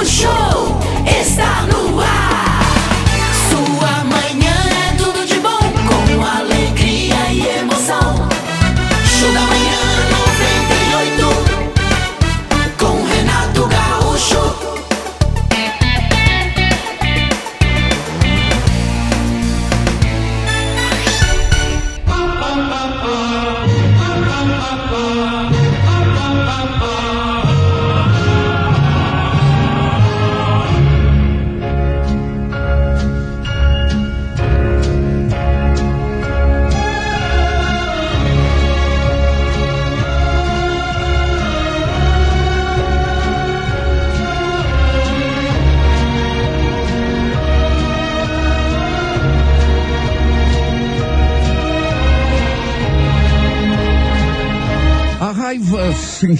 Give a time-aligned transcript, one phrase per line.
[0.00, 0.39] O show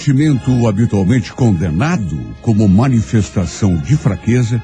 [0.01, 4.61] sentimento habitualmente condenado como manifestação de fraqueza,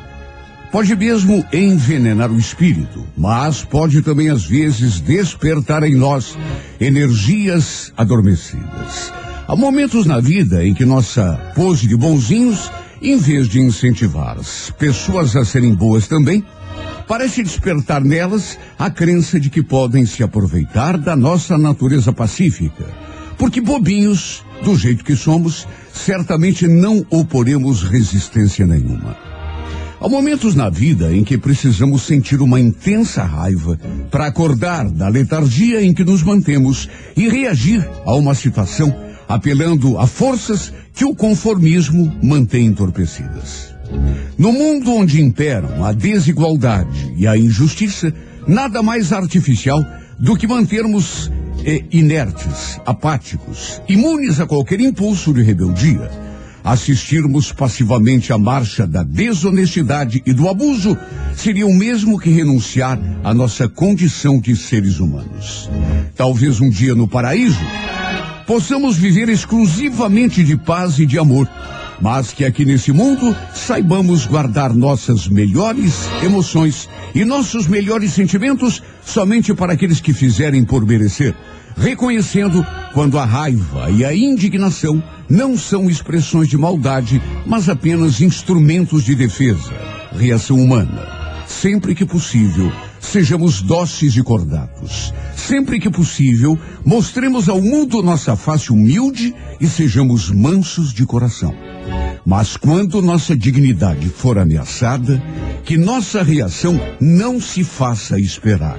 [0.72, 6.36] pode mesmo envenenar o espírito, mas pode também às vezes despertar em nós
[6.82, 9.14] energias adormecidas.
[9.48, 14.72] Há momentos na vida em que nossa pose de bonzinhos, em vez de incentivar as
[14.72, 16.44] pessoas a serem boas também,
[17.08, 22.86] parece despertar nelas a crença de que podem se aproveitar da nossa natureza pacífica.
[23.38, 29.16] Porque bobinhos, do jeito que somos, certamente não oporemos resistência nenhuma.
[30.00, 33.80] Há momentos na vida em que precisamos sentir uma intensa raiva
[34.12, 38.96] para acordar da letargia em que nos mantemos e reagir a uma situação,
[39.28, 43.76] apelando a forças que o conformismo mantém entorpecidas.
[44.38, 48.14] No mundo onde imperam a desigualdade e a injustiça,
[48.48, 49.84] nada mais artificial
[50.20, 51.32] do que mantermos
[51.66, 56.10] eh, inertes, apáticos, imunes a qualquer impulso de rebeldia.
[56.64, 60.98] Assistirmos passivamente à marcha da desonestidade e do abuso
[61.36, 65.70] seria o mesmo que renunciar à nossa condição de seres humanos.
[66.16, 67.64] Talvez um dia no paraíso
[68.46, 71.50] possamos viver exclusivamente de paz e de amor,
[72.02, 79.54] mas que aqui nesse mundo saibamos guardar nossas melhores emoções e nossos melhores sentimentos somente
[79.54, 81.36] para aqueles que fizerem por merecer,
[81.76, 89.04] reconhecendo quando a raiva e a indignação não são expressões de maldade, mas apenas instrumentos
[89.04, 89.74] de defesa,
[90.16, 91.18] reação humana.
[91.48, 95.14] Sempre que possível, sejamos dóceis e cordatos.
[95.36, 101.67] Sempre que possível, mostremos ao mundo nossa face humilde e sejamos mansos de coração.
[102.30, 105.24] Mas quando nossa dignidade for ameaçada,
[105.64, 108.78] que nossa reação não se faça esperar.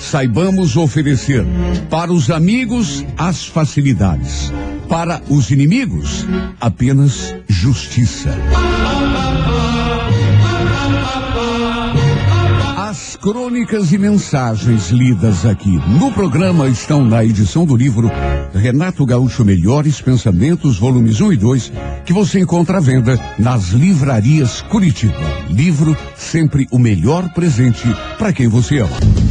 [0.00, 1.46] Saibamos oferecer
[1.88, 4.52] para os amigos as facilidades,
[4.88, 6.26] para os inimigos
[6.60, 8.34] apenas justiça.
[13.20, 18.10] Crônicas e mensagens lidas aqui no programa estão na edição do livro
[18.54, 21.72] Renato Gaúcho Melhores Pensamentos, volumes 1 e 2,
[22.04, 25.18] que você encontra à venda nas livrarias Curitiba.
[25.50, 27.86] Livro sempre o melhor presente
[28.18, 29.27] para quem você ama.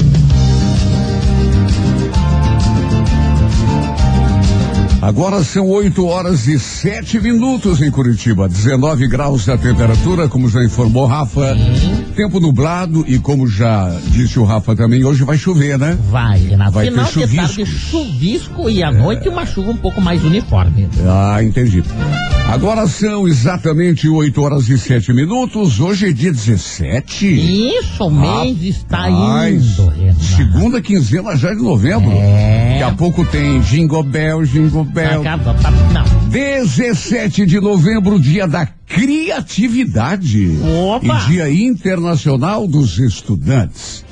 [5.08, 10.62] Agora são 8 horas e 7 minutos em Curitiba, 19 graus a temperatura, como já
[10.62, 11.56] informou Rafa.
[12.14, 15.98] Tempo nublado e como já disse o Rafa também, hoje vai chover, né?
[16.10, 16.72] Vai, Renato.
[16.74, 20.90] Vai Final ter de tarde, chuvisco e à noite uma chuva um pouco mais uniforme.
[21.08, 21.82] Ah, entendi.
[22.48, 25.82] Agora são exatamente 8 horas e 7 minutos.
[25.82, 27.26] Hoje é dia 17.
[27.78, 30.24] Isso, o mês está indo, Renato.
[30.24, 32.10] Segunda quinzena já de novembro.
[32.12, 32.80] É.
[32.80, 35.24] Daqui a pouco tem Jingle Bell, Jingle Bell.
[35.94, 36.30] Não.
[36.30, 40.58] 17 de novembro, dia da criatividade.
[40.88, 41.26] Opa!
[41.26, 44.06] E dia internacional dos estudantes.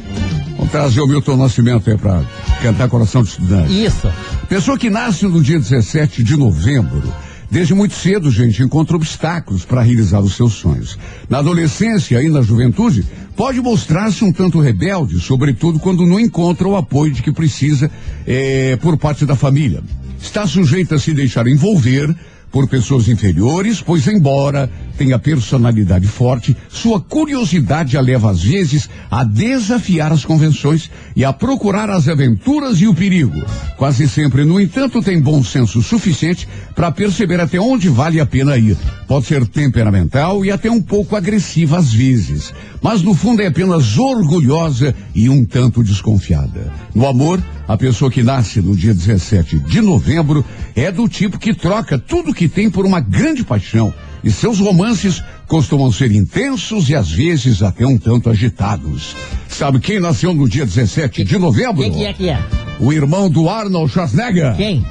[0.58, 2.22] Vamos trazer o Milton Nascimento aí pra
[2.62, 3.86] cantar Coração de Estudante.
[3.86, 4.12] Isso.
[4.50, 7.02] Pessoa que nasce no dia 17 de novembro,
[7.50, 10.98] desde muito cedo, gente, encontra obstáculos para realizar os seus sonhos.
[11.30, 13.06] Na adolescência e na juventude,
[13.36, 17.90] pode mostrar-se um tanto rebelde, sobretudo quando não encontra o apoio de que precisa
[18.26, 19.84] eh, por parte da família.
[20.22, 22.16] Está sujeita a se deixar envolver
[22.52, 29.24] por pessoas inferiores, pois embora tenha personalidade forte, sua curiosidade a leva às vezes a
[29.24, 33.44] desafiar as convenções e a procurar as aventuras e o perigo.
[33.78, 38.58] Quase sempre, no entanto, tem bom senso suficiente para perceber até onde vale a pena
[38.58, 38.78] ir.
[39.08, 43.98] Pode ser temperamental e até um pouco agressiva às vezes, mas no fundo é apenas
[43.98, 46.72] orgulhosa e um tanto desconfiada.
[46.94, 50.46] No amor, a pessoa que nasce no dia 17 de novembro
[50.76, 53.94] é do tipo que troca tudo que tem por uma grande paixão
[54.26, 59.16] E seus romances costumam ser intensos e às vezes até um tanto agitados.
[59.48, 61.84] Sabe quem nasceu no dia 17 de novembro?
[61.84, 62.40] Quem que é que é?
[62.80, 64.56] O irmão do Arnold Schwarzenegger.
[64.56, 64.84] Quem?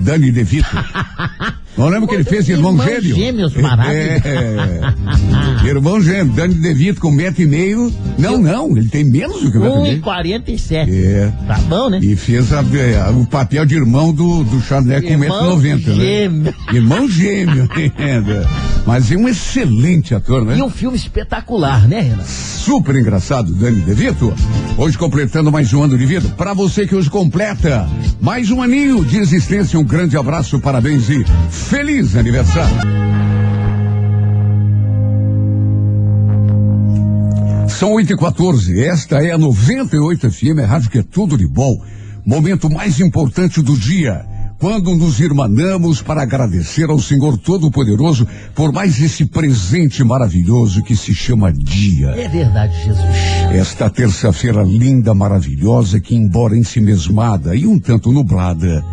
[0.00, 0.68] Dani DeVito.
[1.76, 3.14] Não lembra que ele fez irmão, Irmãos gêmeo?
[3.14, 3.52] gêmeos.
[3.86, 4.80] É.
[5.64, 6.32] irmão gêmeo.
[6.32, 7.92] Dani DeVito com um metro e meio.
[8.18, 10.02] Não, não, ele tem menos do que um metro e meio.
[10.02, 10.88] 1,47.
[10.88, 11.32] É.
[11.46, 12.00] Tá bom, né?
[12.02, 15.94] E fez a- é, o papel de irmão do, do Schwarzenegger com Irmão 1,90m, né?
[15.94, 16.54] gêmeo.
[16.72, 17.68] Irmão gêmeo.
[18.84, 20.56] Mas é um excelente ator, né?
[20.58, 22.24] E um filme espetacular, né, Renan?
[22.24, 24.34] Super engraçado, Dani DeVito.
[24.76, 26.28] Hoje completando mais um ano de vida.
[26.36, 27.88] Para você que hoje completa
[28.20, 32.76] mais um aninho de existência, um grande abraço, parabéns e feliz aniversário.
[37.68, 41.46] São 8 e 14 esta é a 98 FM, a rádio que é tudo de
[41.46, 41.80] bom.
[42.24, 44.26] Momento mais importante do dia,
[44.58, 51.14] quando nos irmanamos para agradecer ao Senhor Todo-Poderoso por mais esse presente maravilhoso que se
[51.14, 52.08] chama dia.
[52.08, 53.16] É verdade, Jesus.
[53.52, 58.84] Esta terça-feira linda, maravilhosa, que embora em si mesmada e um tanto nublada,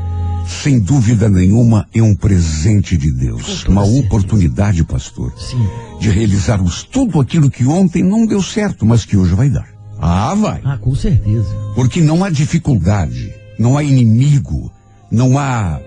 [0.48, 3.66] sem dúvida nenhuma é um presente de Deus.
[3.66, 4.06] Uma certeza.
[4.06, 5.68] oportunidade, pastor, Sim.
[6.00, 9.68] de realizarmos tudo aquilo que ontem não deu certo, mas que hoje vai dar.
[10.00, 10.62] Ah, vai.
[10.64, 11.50] Ah, com certeza.
[11.74, 14.72] Porque não há dificuldade, não há inimigo,
[15.10, 15.80] não há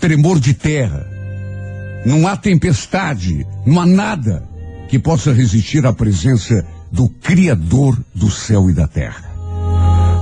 [0.00, 1.06] tremor de terra,
[2.04, 4.42] não há tempestade, não há nada
[4.88, 9.30] que possa resistir à presença do Criador do céu e da terra.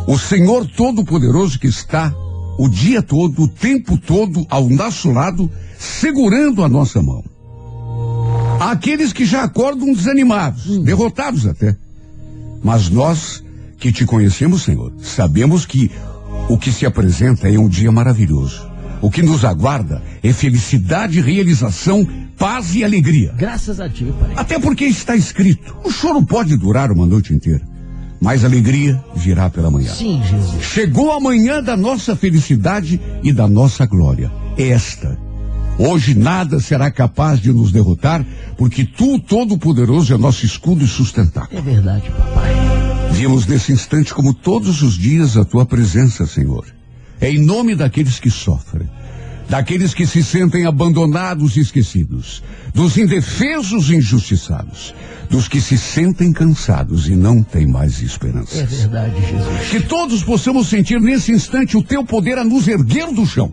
[0.07, 2.15] O Senhor Todo-Poderoso que está
[2.61, 7.25] o dia todo, o tempo todo ao nosso lado, segurando a nossa mão.
[8.61, 11.75] Há aqueles que já acordam desanimados, derrotados até.
[12.63, 13.43] Mas nós
[13.79, 15.91] que te conhecemos, Senhor, sabemos que
[16.51, 18.71] o que se apresenta é um dia maravilhoso.
[19.01, 23.33] O que nos aguarda é felicidade, realização, paz e alegria.
[23.39, 24.35] Graças a ti, Pai.
[24.37, 27.63] Até porque está escrito: o choro pode durar uma noite inteira,
[28.21, 29.93] mas a alegria virá pela manhã.
[29.93, 30.63] Sim, Jesus.
[30.63, 34.31] Chegou a manhã da nossa felicidade e da nossa glória.
[34.59, 35.19] Esta.
[35.79, 38.25] Hoje nada será capaz de nos derrotar,
[38.59, 41.59] porque tu, Todo-Poderoso, é nosso escudo e sustentáculo.
[41.59, 42.55] É verdade, papai.
[43.13, 46.67] Vimos nesse instante, como todos os dias, a tua presença, Senhor.
[47.21, 48.89] É em nome daqueles que sofrem,
[49.51, 52.41] daqueles que se sentem abandonados e esquecidos,
[52.73, 54.95] dos indefesos e injustiçados,
[55.29, 58.65] dos que se sentem cansados e não têm mais É esperança.
[58.65, 59.69] verdade, Jesus.
[59.71, 63.53] Que todos possamos sentir nesse instante o teu poder a nos erguer do chão.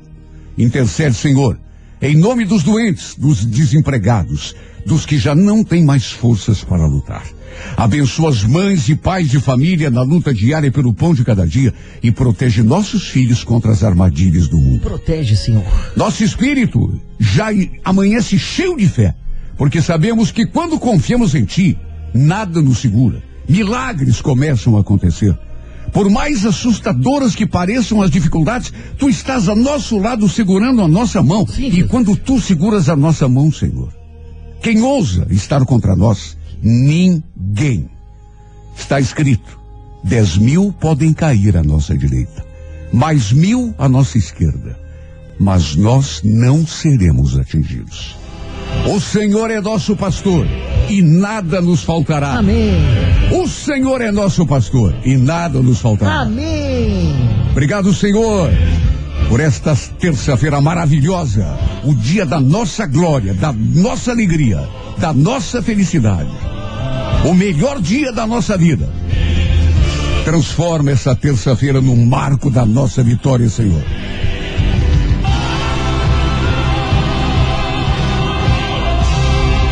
[0.55, 1.59] Intercede, Senhor,
[1.99, 4.55] em nome dos doentes, dos desempregados,
[4.87, 7.25] dos que já não têm mais forças para lutar.
[7.75, 11.73] Abençoa as mães e pais de família na luta diária pelo pão de cada dia
[12.01, 14.79] e protege nossos filhos contra as armadilhas do mundo.
[14.79, 15.65] Protege, Senhor.
[15.95, 17.47] Nosso espírito já
[17.83, 19.13] amanhece cheio de fé,
[19.57, 21.77] porque sabemos que quando confiamos em Ti,
[22.13, 23.21] nada nos segura.
[23.47, 25.37] Milagres começam a acontecer.
[25.91, 31.21] Por mais assustadoras que pareçam as dificuldades, Tu estás a nosso lado segurando a nossa
[31.21, 31.45] mão.
[31.45, 33.89] Sim, e quando Tu seguras a nossa mão, Senhor,
[34.61, 36.37] quem ousa estar contra nós?
[36.61, 37.89] Ninguém.
[38.75, 39.59] Está escrito:
[40.03, 42.45] dez mil podem cair à nossa direita,
[42.91, 44.79] mais mil à nossa esquerda,
[45.39, 48.15] mas nós não seremos atingidos.
[48.85, 50.47] O Senhor é nosso pastor
[50.89, 52.37] e nada nos faltará.
[52.37, 52.71] Amém.
[53.31, 56.21] O Senhor é nosso pastor e nada nos faltará.
[56.21, 57.15] Amém.
[57.51, 58.51] Obrigado, Senhor,
[59.29, 61.45] por esta terça-feira maravilhosa,
[61.83, 64.67] o dia da nossa glória, da nossa alegria,
[64.97, 66.31] da nossa felicidade.
[67.25, 68.89] O melhor dia da nossa vida.
[70.23, 73.81] Transforma essa terça-feira num marco da nossa vitória, Senhor.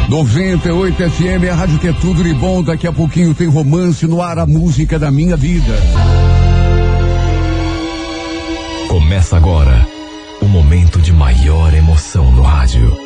[0.10, 2.62] Noventa e oito FM, a rádio que é tudo de bom.
[2.62, 5.74] Daqui a pouquinho tem romance no ar, a música da minha vida.
[8.96, 9.86] Começa agora
[10.42, 12.98] o momento de maior emoção no rádio.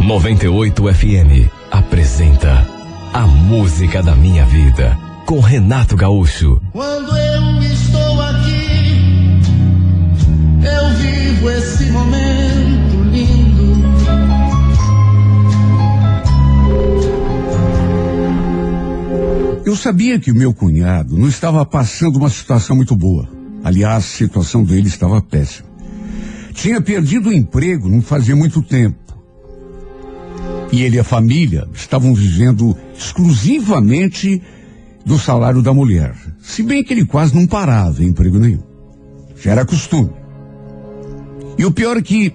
[0.00, 2.64] 98 FM apresenta
[3.12, 6.62] A Música da Minha Vida com Renato Gaúcho.
[6.70, 9.40] Quando eu estou aqui,
[10.62, 13.82] eu vivo esse momento lindo.
[19.66, 23.39] Eu sabia que o meu cunhado não estava passando uma situação muito boa.
[23.62, 25.68] Aliás, a situação dele estava péssima.
[26.54, 28.98] Tinha perdido o emprego não fazia muito tempo.
[30.72, 34.42] E ele e a família estavam vivendo exclusivamente
[35.04, 36.14] do salário da mulher.
[36.40, 38.62] Se bem que ele quase não parava em emprego nenhum.
[39.40, 40.10] Já era costume.
[41.58, 42.34] E o pior é que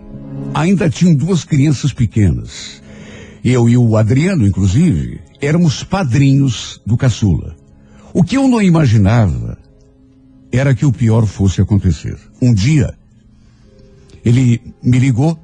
[0.54, 2.82] ainda tinham duas crianças pequenas.
[3.44, 7.56] Eu e o Adriano, inclusive, éramos padrinhos do caçula.
[8.14, 9.58] O que eu não imaginava
[10.58, 12.18] era que o pior fosse acontecer.
[12.42, 12.94] Um dia,
[14.24, 15.38] ele me ligou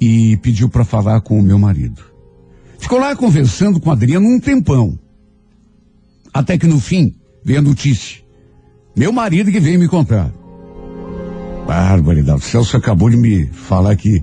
[0.00, 2.02] e pediu para falar com o meu marido.
[2.78, 4.98] Ficou lá conversando com Adriano um tempão.
[6.34, 7.14] Até que no fim
[7.44, 8.22] veio a notícia.
[8.96, 10.32] Meu marido que veio me contar.
[11.66, 12.40] Barbaridade.
[12.40, 14.22] O Celso acabou de me falar que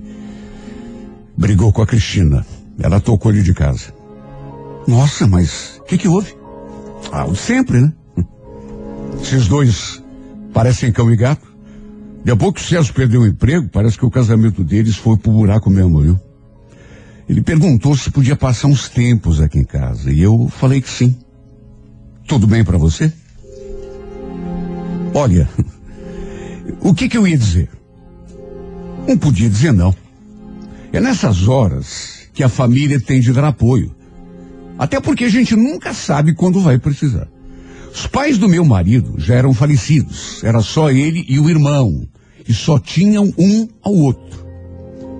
[1.36, 2.46] brigou com a Cristina.
[2.78, 3.94] Ela tocou ele de casa.
[4.86, 6.34] Nossa, mas o que, que houve?
[7.10, 7.92] Ah, o sempre, né?
[9.22, 10.02] Esses dois
[10.52, 11.46] parecem cão e gato.
[12.24, 15.70] Depois que o Celso perdeu o emprego, parece que o casamento deles foi pro buraco
[15.70, 16.20] mesmo, viu?
[17.28, 20.10] Ele perguntou se podia passar uns tempos aqui em casa.
[20.10, 21.16] E eu falei que sim.
[22.26, 23.12] Tudo bem para você?
[25.14, 25.48] Olha,
[26.80, 27.68] o que que eu ia dizer?
[29.06, 29.94] Não podia dizer não.
[30.92, 33.94] É nessas horas que a família tem de dar apoio.
[34.78, 37.28] Até porque a gente nunca sabe quando vai precisar.
[37.92, 40.42] Os pais do meu marido já eram falecidos.
[40.44, 42.06] Era só ele e o irmão.
[42.48, 44.46] E só tinham um ao outro.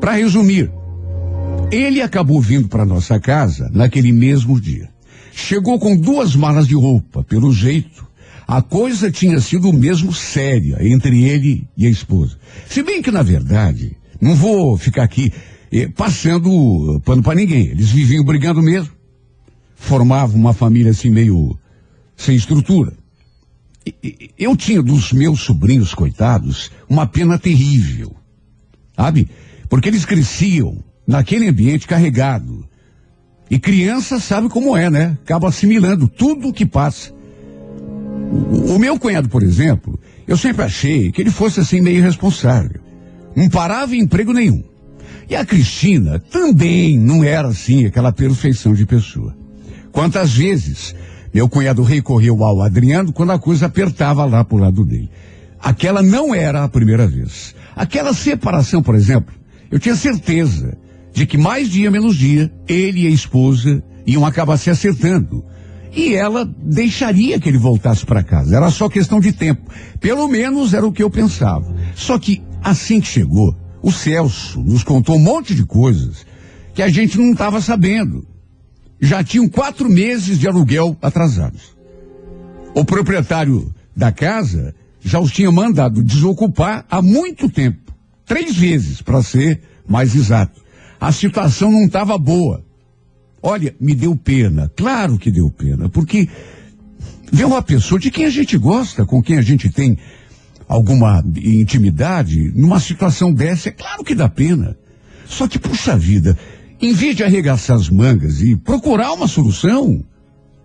[0.01, 0.71] Para resumir,
[1.71, 4.89] ele acabou vindo para nossa casa naquele mesmo dia.
[5.33, 7.23] Chegou com duas malas de roupa.
[7.23, 8.07] Pelo jeito,
[8.47, 12.37] a coisa tinha sido mesmo séria entre ele e a esposa.
[12.69, 15.33] Se bem que, na verdade, não vou ficar aqui
[15.73, 17.69] eh, passando pano para ninguém.
[17.69, 18.91] Eles viviam brigando mesmo.
[19.77, 21.57] Formavam uma família assim meio
[22.21, 22.93] sem estrutura.
[24.39, 28.15] Eu tinha dos meus sobrinhos coitados uma pena terrível.
[28.95, 29.29] Sabe?
[29.71, 32.69] Porque eles cresciam naquele ambiente carregado.
[33.51, 35.19] E criança sabe como é, né?
[35.25, 37.11] Acaba assimilando tudo o que passa.
[38.53, 39.99] O, o meu cunhado, por exemplo,
[40.29, 42.81] eu sempre achei que ele fosse assim meio irresponsável.
[43.35, 44.63] Não parava em emprego nenhum.
[45.29, 49.35] E a Cristina também não era assim aquela perfeição de pessoa.
[49.91, 50.95] Quantas vezes
[51.33, 55.11] meu cunhado recorreu ao Adriano quando a coisa apertava lá pro lado dele.
[55.61, 57.55] Aquela não era a primeira vez.
[57.77, 59.35] Aquela separação, por exemplo,
[59.71, 60.77] eu tinha certeza
[61.13, 65.45] de que mais dia menos dia, ele e a esposa iam acabar se acertando.
[65.95, 68.57] E ela deixaria que ele voltasse para casa.
[68.57, 69.63] Era só questão de tempo.
[69.99, 71.75] Pelo menos era o que eu pensava.
[71.95, 76.25] Só que assim que chegou, o Celso nos contou um monte de coisas
[76.75, 78.27] que a gente não estava sabendo.
[79.01, 81.75] Já tinham quatro meses de aluguel atrasados.
[82.75, 87.93] O proprietário da casa já os tinha mandado desocupar há muito tempo.
[88.27, 90.61] Três vezes, para ser mais exato.
[91.01, 92.65] A situação não estava boa.
[93.43, 94.71] Olha, me deu pena.
[94.77, 96.29] Claro que deu pena, porque
[97.33, 99.97] ver uma pessoa de quem a gente gosta, com quem a gente tem
[100.69, 104.77] alguma intimidade, numa situação dessa, é claro que dá pena.
[105.27, 106.37] Só que, puxa vida,
[106.81, 110.03] em vez de arregaçar as mangas e procurar uma solução,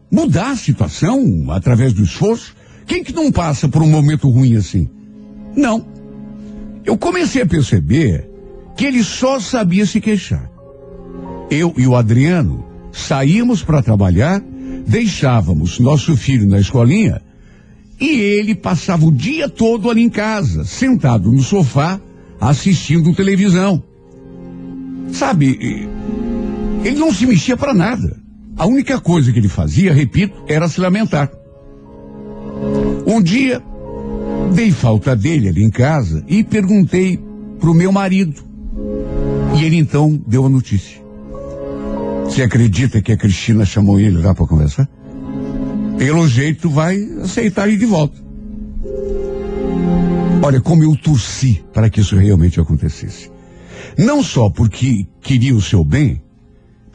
[0.09, 2.55] mudar a situação através do esforço,
[2.85, 4.89] quem que não passa por um momento ruim assim?
[5.55, 5.85] Não.
[6.85, 8.29] Eu comecei a perceber
[8.77, 10.49] que ele só sabia se queixar.
[11.49, 14.41] Eu e o Adriano saímos para trabalhar,
[14.87, 17.21] deixávamos nosso filho na escolinha
[17.99, 21.99] e ele passava o dia todo ali em casa, sentado no sofá,
[22.39, 23.81] assistindo televisão.
[25.11, 25.87] Sabe,
[26.83, 28.17] ele não se mexia para nada.
[28.57, 31.29] A única coisa que ele fazia, repito, era se lamentar.
[33.05, 33.61] Um dia,
[34.53, 37.19] dei falta dele ali em casa e perguntei
[37.59, 38.41] pro meu marido.
[39.57, 41.03] E ele então deu a notícia.
[42.25, 44.89] Você acredita que a Cristina chamou ele lá para conversar?
[45.97, 48.17] Pelo jeito vai aceitar ele de volta.
[50.43, 53.31] Olha como eu torci para que isso realmente acontecesse.
[53.97, 56.21] Não só porque queria o seu bem,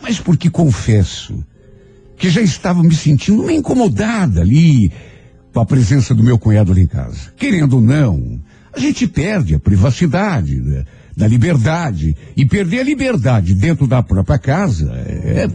[0.03, 1.45] mas porque confesso
[2.17, 4.93] que já estava me sentindo meio incomodada ali
[5.53, 7.33] com a presença do meu cunhado ali em casa.
[7.37, 8.41] Querendo ou não,
[8.73, 10.85] a gente perde a privacidade, né,
[11.17, 12.17] da liberdade.
[12.37, 15.47] E perder a liberdade dentro da própria casa, é,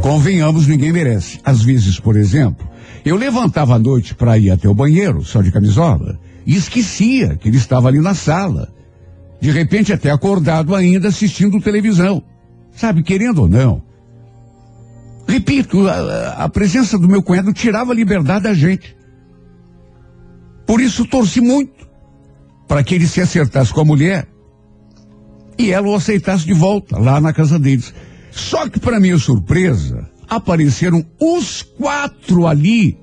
[0.00, 1.40] convenhamos, ninguém merece.
[1.44, 2.66] Às vezes, por exemplo,
[3.04, 7.48] eu levantava à noite para ir até o banheiro, só de camisola, e esquecia que
[7.48, 8.72] ele estava ali na sala.
[9.40, 12.22] De repente, até acordado ainda assistindo televisão.
[12.72, 13.82] Sabe, querendo ou não.
[15.26, 18.96] Repito, a, a presença do meu cunhado tirava a liberdade da gente.
[20.66, 21.86] Por isso torci muito
[22.66, 24.28] para que ele se acertasse com a mulher
[25.58, 27.94] e ela o aceitasse de volta lá na casa deles.
[28.30, 32.98] Só que para minha surpresa, apareceram os quatro ali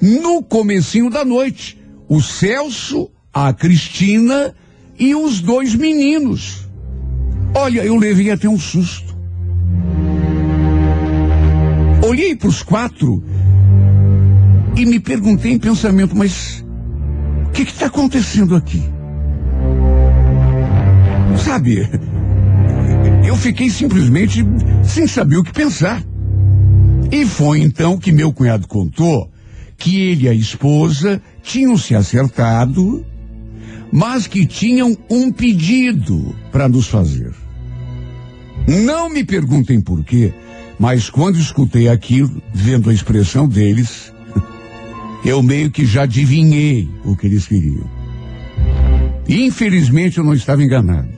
[0.00, 1.80] no comecinho da noite.
[2.08, 4.54] O Celso, a Cristina
[5.00, 6.68] e os dois meninos.
[7.54, 9.16] Olha, eu levei até um susto.
[12.06, 13.24] Olhei para os quatro
[14.76, 16.64] e me perguntei em pensamento, mas
[17.46, 18.82] o que está acontecendo aqui?
[21.38, 21.88] Sabe,
[23.26, 24.44] eu fiquei simplesmente
[24.84, 26.04] sem saber o que pensar.
[27.10, 29.30] E foi então que meu cunhado contou
[29.78, 33.04] que ele e a esposa tinham se acertado
[33.92, 37.32] mas que tinham um pedido para nos fazer.
[38.66, 40.32] Não me perguntem por quê,
[40.78, 44.12] mas quando escutei aquilo, vendo a expressão deles,
[45.24, 47.88] eu meio que já adivinhei o que eles queriam.
[49.28, 51.08] Infelizmente eu não estava enganado.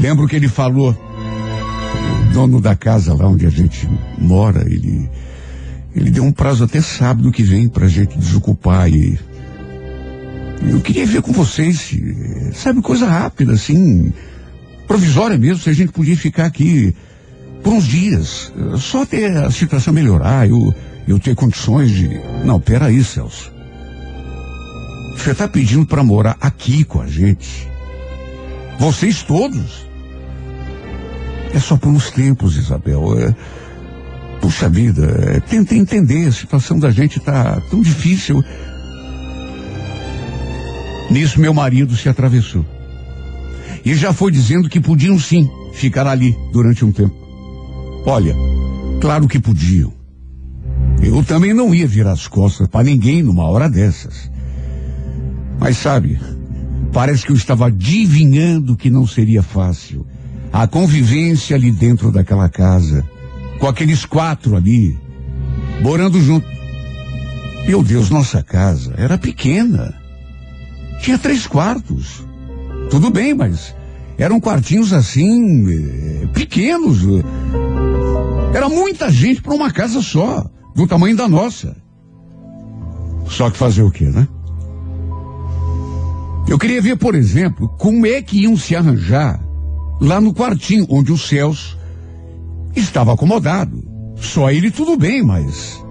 [0.00, 5.10] Lembro que ele falou, o dono da casa lá onde a gente mora, ele,
[5.94, 9.18] ele deu um prazo até sábado que vem pra gente desocupar e
[10.62, 14.12] eu queria ver com vocês, se, sabe, coisa rápida, assim,
[14.86, 16.94] provisória mesmo, se a gente podia ficar aqui
[17.62, 20.74] por uns dias, só até a situação melhorar, eu,
[21.06, 22.08] eu ter condições de.
[22.44, 23.52] Não, peraí, Celso.
[25.16, 27.68] Você está pedindo para morar aqui com a gente.
[28.78, 29.86] Vocês todos.
[31.52, 33.18] É só por uns tempos, Isabel.
[33.18, 33.34] É...
[34.40, 35.40] Puxa vida, é...
[35.40, 38.42] tenta entender, a situação da gente tá tão difícil.
[41.10, 42.64] Nisso meu marido se atravessou.
[43.84, 47.14] E já foi dizendo que podiam sim ficar ali durante um tempo.
[48.04, 48.34] Olha,
[49.00, 49.92] claro que podiam.
[51.02, 54.30] Eu também não ia virar as costas para ninguém numa hora dessas.
[55.58, 56.18] Mas sabe,
[56.92, 60.06] parece que eu estava adivinhando que não seria fácil.
[60.52, 63.04] A convivência ali dentro daquela casa,
[63.58, 64.98] com aqueles quatro ali,
[65.80, 66.46] morando junto.
[67.66, 69.94] Meu Deus, nossa casa era pequena.
[71.00, 72.24] Tinha três quartos.
[72.90, 73.74] Tudo bem, mas
[74.16, 76.98] eram quartinhos assim, eh, pequenos.
[78.52, 80.44] Era muita gente para uma casa só,
[80.74, 81.76] do tamanho da nossa.
[83.28, 84.26] Só que fazer o quê, né?
[86.48, 89.38] Eu queria ver, por exemplo, como é que iam se arranjar
[90.00, 91.78] lá no quartinho onde o Celso
[92.74, 93.84] estava acomodado.
[94.16, 95.84] Só ele tudo bem, mas.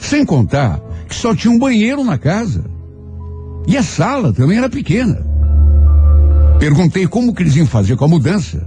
[0.00, 2.75] Sem contar que só tinha um banheiro na casa.
[3.66, 5.26] E a sala também era pequena.
[6.58, 8.66] Perguntei como que eles iam fazer com a mudança.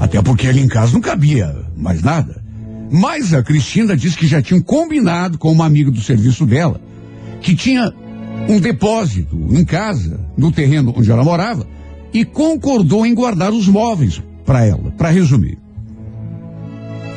[0.00, 2.42] Até porque ali em casa não cabia mais nada.
[2.90, 6.80] Mas a Cristina disse que já tinham combinado com uma amiga do serviço dela,
[7.40, 7.92] que tinha
[8.48, 11.66] um depósito em casa, no terreno onde ela morava,
[12.12, 15.58] e concordou em guardar os móveis para ela, para resumir.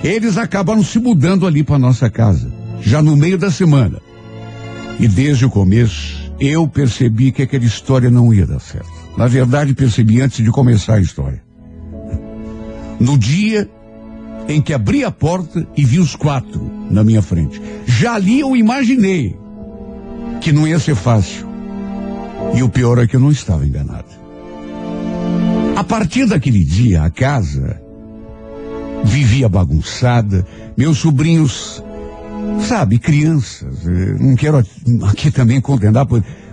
[0.04, 2.52] Eles acabaram se mudando ali para nossa casa,
[2.82, 4.00] já no meio da semana.
[5.00, 8.92] E desde o começo, eu percebi que aquela história não ia dar certo.
[9.18, 11.42] Na verdade, percebi antes de começar a história.
[13.00, 13.70] No dia
[14.48, 17.62] em que abri a porta e vi os quatro na minha frente.
[17.86, 19.36] Já ali eu imaginei
[20.42, 21.48] que não ia ser fácil.
[22.54, 24.06] E o pior é que eu não estava enganado.
[25.76, 27.82] A partir daquele dia, a casa
[29.04, 30.46] vivia bagunçada,
[30.78, 31.84] meus sobrinhos,
[32.68, 34.58] sabe, crianças, eh, não quero
[35.04, 36.08] aqui também condenar,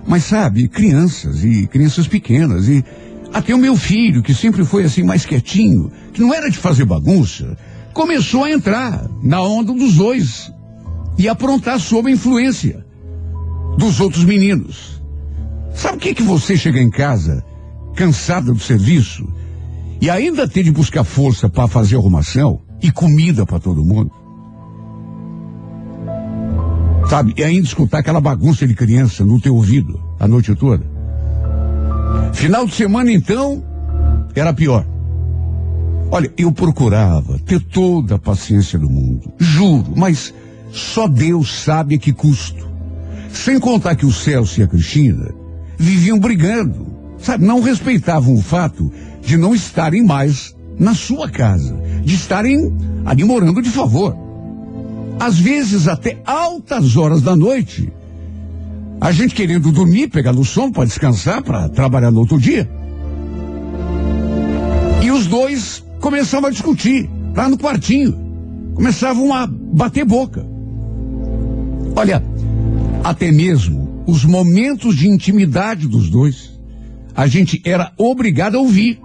[0.07, 2.85] mas sabe, crianças e crianças pequenas e
[3.33, 6.85] até o meu filho, que sempre foi assim mais quietinho, que não era de fazer
[6.85, 7.57] bagunça,
[7.95, 10.53] começou a entrar na onda dos dois
[11.17, 12.85] e aprontar sob a influência
[13.79, 15.03] dos outros meninos.
[15.75, 17.43] Sabe o que que você chega em casa
[17.97, 19.27] cansada do serviço
[20.01, 24.22] e ainda tem de buscar força para fazer arrumação e comida para todo mundo?
[27.13, 27.35] Sabe?
[27.37, 30.83] E ainda escutar aquela bagunça de criança no teu ouvido a noite toda.
[32.33, 33.63] Final de semana, então,
[34.35, 34.87] era pior.
[36.11, 40.33] Olha, eu procurava ter toda a paciência do mundo, juro, mas
[40.71, 42.67] só Deus sabe a que custo.
[43.31, 45.35] Sem contar que o Celso e a Cristina
[45.77, 46.87] viviam brigando,
[47.19, 47.45] sabe?
[47.45, 53.61] Não respeitavam o fato de não estarem mais na sua casa, de estarem ali morando
[53.61, 54.32] de favor.
[55.19, 57.93] Às vezes até altas horas da noite.
[59.01, 62.71] A gente querendo dormir, pegar no sono para descansar, para trabalhar no outro dia.
[65.03, 68.17] E os dois começavam a discutir lá no quartinho.
[68.75, 70.47] Começavam a bater boca.
[71.97, 72.23] Olha,
[73.03, 76.59] até mesmo os momentos de intimidade dos dois,
[77.15, 79.01] a gente era obrigado a ouvir.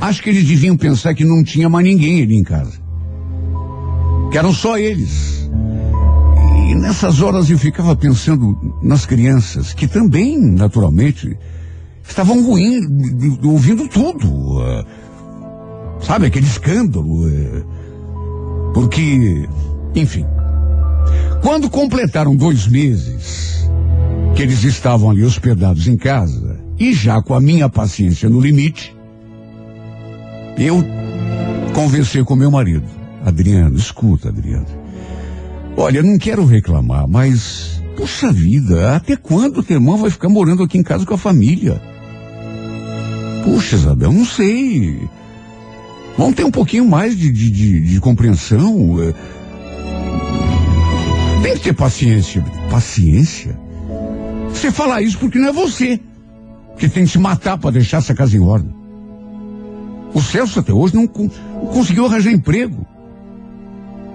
[0.00, 2.85] Acho que eles deviam pensar que não tinha mais ninguém ali em casa.
[4.30, 5.48] Que eram só eles.
[6.68, 11.36] E nessas horas eu ficava pensando nas crianças, que também, naturalmente,
[12.06, 14.26] estavam ruindo, ouvindo tudo.
[14.28, 14.84] Uh,
[16.00, 17.26] sabe, aquele escândalo.
[17.26, 17.76] Uh,
[18.74, 19.48] Porque,
[19.94, 20.26] enfim,
[21.42, 23.70] quando completaram dois meses
[24.34, 28.94] que eles estavam ali hospedados em casa e já com a minha paciência no limite,
[30.58, 30.84] eu
[31.72, 33.05] conversei com meu marido.
[33.26, 34.66] Adriano, escuta, Adriano.
[35.76, 40.78] Olha, não quero reclamar, mas, puxa vida, até quando teu irmão vai ficar morando aqui
[40.78, 41.82] em casa com a família?
[43.42, 45.08] Puxa, Isabel, não sei.
[46.16, 48.96] Vamos ter um pouquinho mais de, de, de, de compreensão.
[49.02, 49.12] é.
[51.42, 52.44] Tem que ter paciência.
[52.70, 53.58] Paciência?
[54.50, 55.98] Você fala isso porque não é você
[56.78, 58.72] que tem que se matar para deixar essa casa em ordem.
[60.14, 62.86] O Celso até hoje não, não conseguiu arranjar emprego.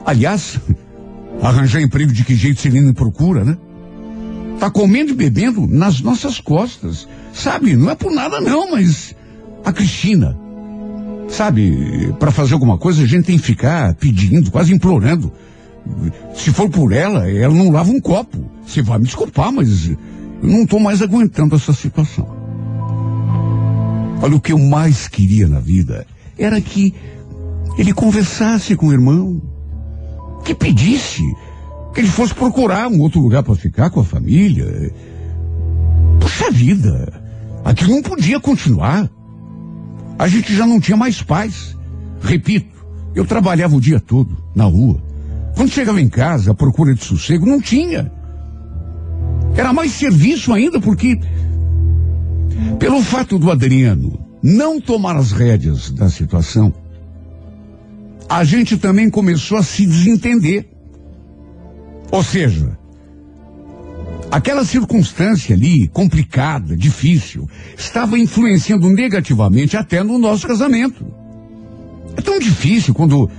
[0.05, 0.59] Aliás,
[1.41, 3.57] arranjar emprego de que jeito se ele não procura, né?
[4.59, 7.07] Tá comendo e bebendo nas nossas costas.
[7.33, 9.15] Sabe, não é por nada não, mas
[9.63, 10.37] a Cristina,
[11.27, 15.31] sabe, para fazer alguma coisa a gente tem que ficar pedindo, quase implorando.
[16.35, 18.37] Se for por ela, ela não lava um copo.
[18.65, 19.97] Você vai me desculpar, mas eu
[20.43, 22.27] não tô mais aguentando essa situação.
[24.21, 26.05] Olha, o que eu mais queria na vida
[26.37, 26.93] era que
[27.77, 29.41] ele conversasse com o irmão,
[30.43, 31.21] que pedisse
[31.93, 34.93] que ele fosse procurar um outro lugar para ficar com a família.
[36.19, 37.21] Puxa vida,
[37.63, 39.09] aquilo não podia continuar.
[40.17, 41.77] A gente já não tinha mais paz.
[42.21, 45.01] Repito, eu trabalhava o dia todo na rua.
[45.55, 48.11] Quando chegava em casa, à procura de sossego, não tinha.
[49.55, 51.19] Era mais serviço ainda, porque
[52.79, 56.73] pelo fato do Adriano não tomar as rédeas da situação,
[58.31, 60.65] a gente também começou a se desentender.
[62.09, 62.77] Ou seja,
[64.31, 67.45] aquela circunstância ali, complicada, difícil,
[67.77, 71.05] estava influenciando negativamente até no nosso casamento.
[72.15, 73.29] É tão difícil quando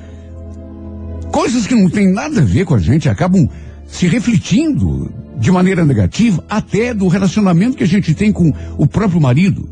[1.30, 3.48] coisas que não têm nada a ver com a gente acabam
[3.86, 9.22] se refletindo de maneira negativa até do relacionamento que a gente tem com o próprio
[9.22, 9.70] marido.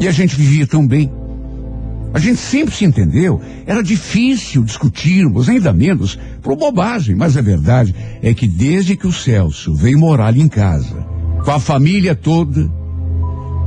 [0.00, 1.17] E a gente vivia tão bem.
[2.12, 3.40] A gente sempre se entendeu.
[3.66, 7.14] Era difícil discutirmos, ainda menos por bobagem.
[7.14, 11.06] Mas a verdade é que desde que o Celso veio morar ali em casa,
[11.44, 12.70] com a família toda,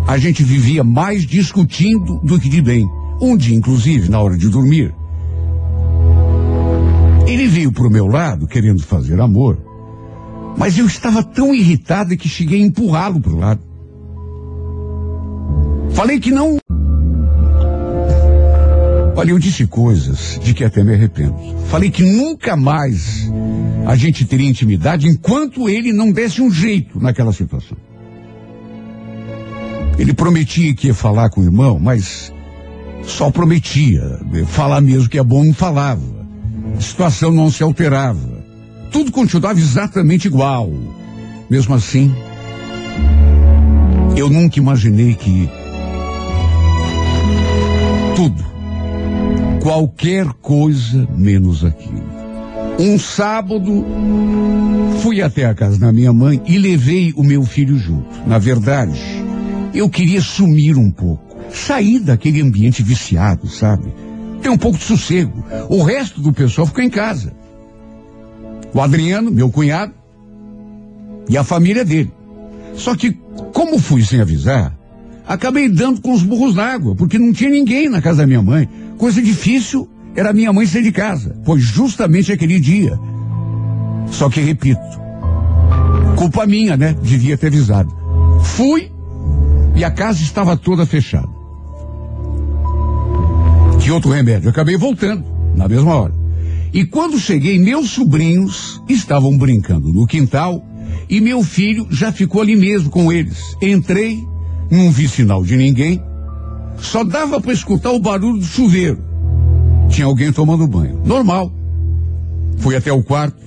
[0.08, 2.88] a gente vivia mais discutindo do que de bem.
[3.22, 4.94] Um dia, inclusive, na hora de dormir,
[7.28, 9.58] ele veio pro meu lado querendo fazer amor,
[10.58, 13.62] mas eu estava tão irritada que cheguei a empurrá-lo pro lado.
[15.92, 16.61] Falei que não.
[19.16, 21.36] Olha, eu disse coisas de que até me arrependo.
[21.68, 23.30] Falei que nunca mais
[23.86, 27.78] a gente teria intimidade enquanto ele não desse um jeito naquela situação.
[30.00, 32.34] Ele prometia que ia falar com o irmão, mas
[33.04, 34.02] só prometia.
[34.48, 36.02] Falar mesmo que é bom não falava.
[36.78, 38.42] A situação não se alterava.
[38.92, 40.72] Tudo continuava exatamente igual.
[41.50, 42.14] Mesmo assim,
[44.16, 45.50] eu nunca imaginei que
[48.16, 48.44] tudo,
[49.62, 52.04] qualquer coisa menos aquilo.
[52.80, 53.86] Um sábado,
[55.02, 58.28] fui até a casa da minha mãe e levei o meu filho junto.
[58.28, 59.00] Na verdade,
[59.74, 63.94] eu queria sumir um pouco, sair daquele ambiente viciado, sabe?
[64.42, 65.46] Ter um pouco de sossego.
[65.70, 67.32] O resto do pessoal ficou em casa.
[68.74, 69.94] O Adriano, meu cunhado,
[71.30, 72.12] e a família dele.
[72.76, 73.12] Só que,
[73.54, 74.76] como fui sem avisar,
[75.28, 78.42] acabei dando com os burros na água, porque não tinha ninguém na casa da minha
[78.42, 78.68] mãe.
[79.02, 83.00] Coisa difícil era minha mãe sair de casa, pois justamente aquele dia.
[84.12, 84.80] Só que, repito,
[86.16, 86.96] culpa minha, né?
[87.02, 87.92] Devia ter avisado.
[88.44, 88.92] Fui
[89.76, 91.28] e a casa estava toda fechada.
[93.80, 94.52] Que outro remédio?
[94.52, 96.14] Acabei voltando, na mesma hora.
[96.72, 100.64] E quando cheguei, meus sobrinhos estavam brincando no quintal
[101.10, 103.58] e meu filho já ficou ali mesmo com eles.
[103.64, 104.24] Entrei,
[104.70, 106.00] não vi sinal de ninguém,
[106.78, 109.04] só dava para escutar o barulho do chuveiro.
[109.90, 111.02] Tinha alguém tomando banho.
[111.06, 111.52] Normal.
[112.58, 113.42] Fui até o quarto,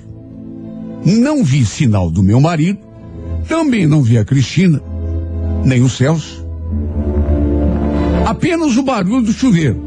[1.05, 2.79] não vi sinal do meu marido,
[3.47, 4.81] também não vi a Cristina,
[5.63, 6.45] nem o Celso.
[8.25, 9.85] Apenas o barulho do chuveiro.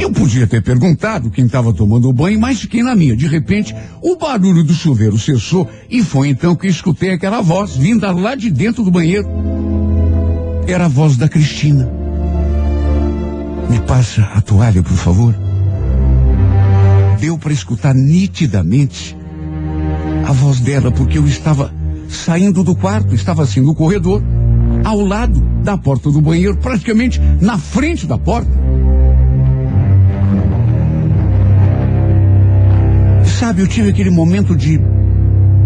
[0.00, 3.16] Eu podia ter perguntado quem estava tomando banho, mas fiquei na minha.
[3.16, 8.12] De repente, o barulho do chuveiro cessou e foi então que escutei aquela voz vinda
[8.12, 9.28] lá de dentro do banheiro.
[10.68, 11.97] Era a voz da Cristina.
[13.68, 15.34] Me passa a toalha, por favor.
[17.20, 19.16] Deu para escutar nitidamente
[20.26, 21.72] a voz dela, porque eu estava
[22.08, 24.22] saindo do quarto, estava assim no corredor,
[24.84, 28.50] ao lado da porta do banheiro, praticamente na frente da porta.
[33.38, 34.80] Sabe, eu tive aquele momento de,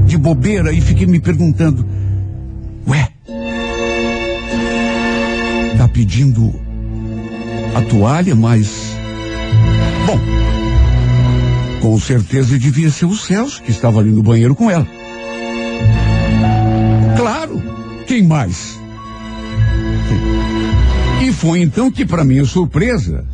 [0.06, 1.86] de bobeira e fiquei me perguntando:
[2.86, 3.08] Ué,
[5.76, 6.52] tá pedindo
[7.74, 8.96] a toalha, mas.
[10.06, 10.18] Bom,
[11.80, 14.87] com certeza devia ser o Celso que estava ali no banheiro com ela.
[17.16, 17.62] Claro,
[18.06, 18.80] quem mais?
[21.22, 23.24] E foi então que, para minha surpresa,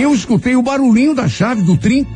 [0.00, 2.10] eu escutei o barulhinho da chave do trinco.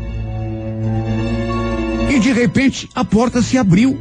[2.08, 3.98] E de repente a porta se abriu.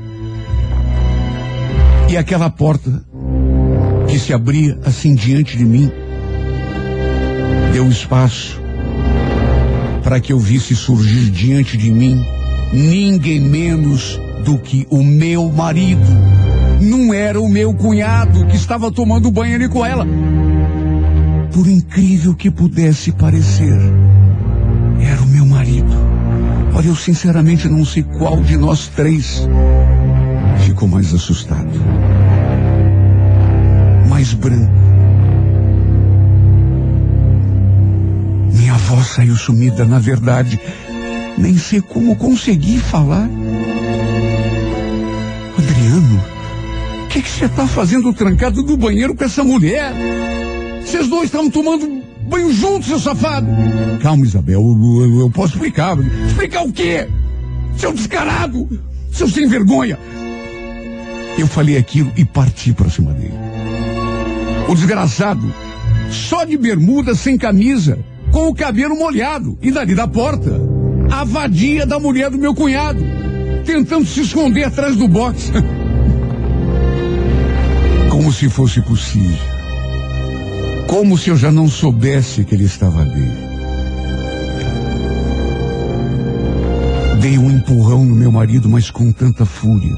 [2.10, 3.04] E aquela porta
[4.08, 5.92] que se abria assim diante de mim
[7.90, 8.62] deu espaço
[10.04, 12.24] para que eu visse surgir diante de mim
[12.72, 16.08] ninguém menos do que o meu marido.
[16.80, 20.06] Não era o meu cunhado que estava tomando banho ali com ela.
[21.52, 23.78] Por incrível que pudesse parecer,
[25.02, 25.92] era o meu marido.
[26.74, 29.48] Olha, eu sinceramente não sei qual de nós três
[30.66, 31.70] ficou mais assustado.
[34.08, 34.89] Mais branco.
[38.90, 40.60] Voz saiu sumida, na verdade.
[41.38, 43.30] Nem sei como consegui falar.
[45.58, 46.24] Adriano,
[47.04, 49.94] o que você está fazendo trancado no banheiro com essa mulher?
[50.84, 53.48] Vocês dois estavam tomando banho juntos, seu safado.
[54.02, 55.96] Calma, Isabel, eu, eu, eu posso explicar.
[56.28, 57.08] Explicar o quê?
[57.78, 58.68] Seu descarado,
[59.12, 60.00] seu sem vergonha.
[61.38, 63.36] Eu falei aquilo e parti para cima dele.
[64.68, 65.54] O desgraçado,
[66.10, 68.00] só de bermuda, sem camisa,
[68.32, 70.52] com o cabelo molhado, e dali da porta,
[71.12, 73.04] a vadia da mulher do meu cunhado,
[73.66, 75.52] tentando se esconder atrás do box.
[78.10, 79.38] Como se fosse possível.
[80.88, 83.50] Como se eu já não soubesse que ele estava ali.
[87.22, 89.96] Dei um empurrão no meu marido, mas com tanta fúria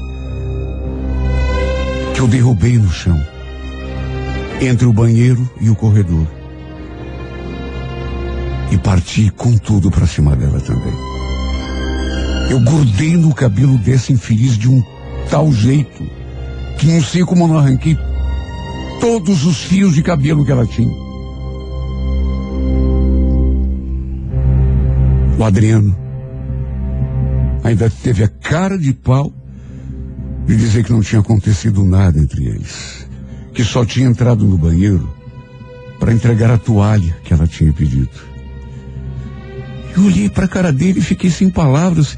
[2.14, 3.18] que eu derrubei no chão,
[4.60, 6.26] entre o banheiro e o corredor.
[8.72, 10.94] E parti com tudo para cima dela também.
[12.48, 14.82] Eu grudei no cabelo dessa infeliz de um
[15.28, 16.02] tal jeito
[16.78, 17.98] que não sei como não arranquei
[18.98, 20.90] todos os fios de cabelo que ela tinha.
[25.38, 25.94] O Adriano
[27.62, 29.30] ainda teve a cara de pau
[30.46, 33.06] de dizer que não tinha acontecido nada entre eles,
[33.52, 35.12] que só tinha entrado no banheiro
[36.00, 38.31] para entregar a toalha que ela tinha pedido.
[39.96, 42.16] Eu olhei para a cara dele e fiquei sem palavras,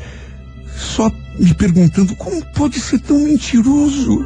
[0.76, 4.24] só me perguntando como pode ser tão mentiroso.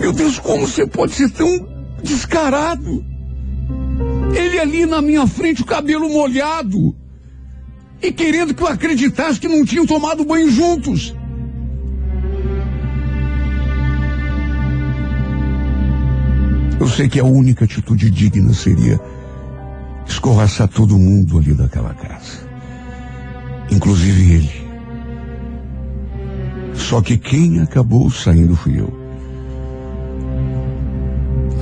[0.00, 1.68] Meu Deus, como você pode ser tão
[2.02, 3.04] descarado?
[4.34, 6.94] Ele ali na minha frente, o cabelo molhado.
[8.00, 11.14] E querendo que eu acreditasse que não tinham tomado banho juntos.
[16.78, 18.98] Eu sei que a única atitude digna seria
[20.06, 22.49] escorraçar todo mundo ali daquela casa.
[23.70, 24.70] Inclusive ele.
[26.74, 28.92] Só que quem acabou saindo fui eu.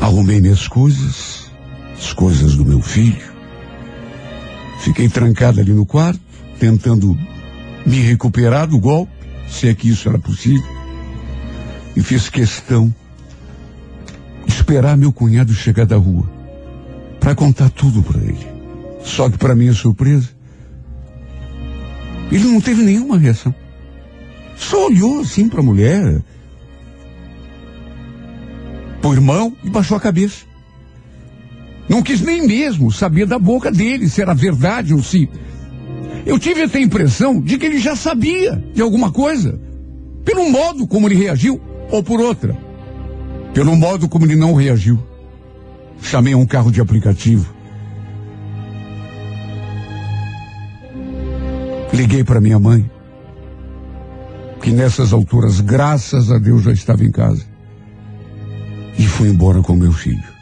[0.01, 1.51] Arrumei minhas coisas,
[1.97, 3.29] as coisas do meu filho.
[4.81, 6.21] Fiquei trancado ali no quarto,
[6.59, 7.19] tentando
[7.85, 9.13] me recuperar do golpe,
[9.49, 10.67] se é que isso era possível.
[11.95, 12.95] E fiz questão
[14.47, 16.31] de esperar meu cunhado chegar da rua
[17.19, 18.47] para contar tudo para ele.
[19.05, 20.29] Só que para minha surpresa,
[22.31, 23.55] ele não teve nenhuma reação.
[24.57, 26.21] Só olhou assim para a mulher,
[29.01, 30.45] pro irmão e baixou a cabeça.
[31.89, 35.29] Não quis nem mesmo saber da boca dele se era verdade ou se.
[36.27, 39.59] Eu tive até a impressão de que ele já sabia de alguma coisa,
[40.25, 41.59] pelo modo como ele reagiu,
[41.91, 42.55] ou por outra,
[43.55, 44.99] pelo modo como ele não reagiu.
[46.03, 47.58] Chamei um carro de aplicativo.
[51.93, 52.89] Liguei para minha mãe,
[54.63, 57.45] que nessas alturas, graças a Deus, já estava em casa.
[58.99, 60.39] E fui embora com meu filho.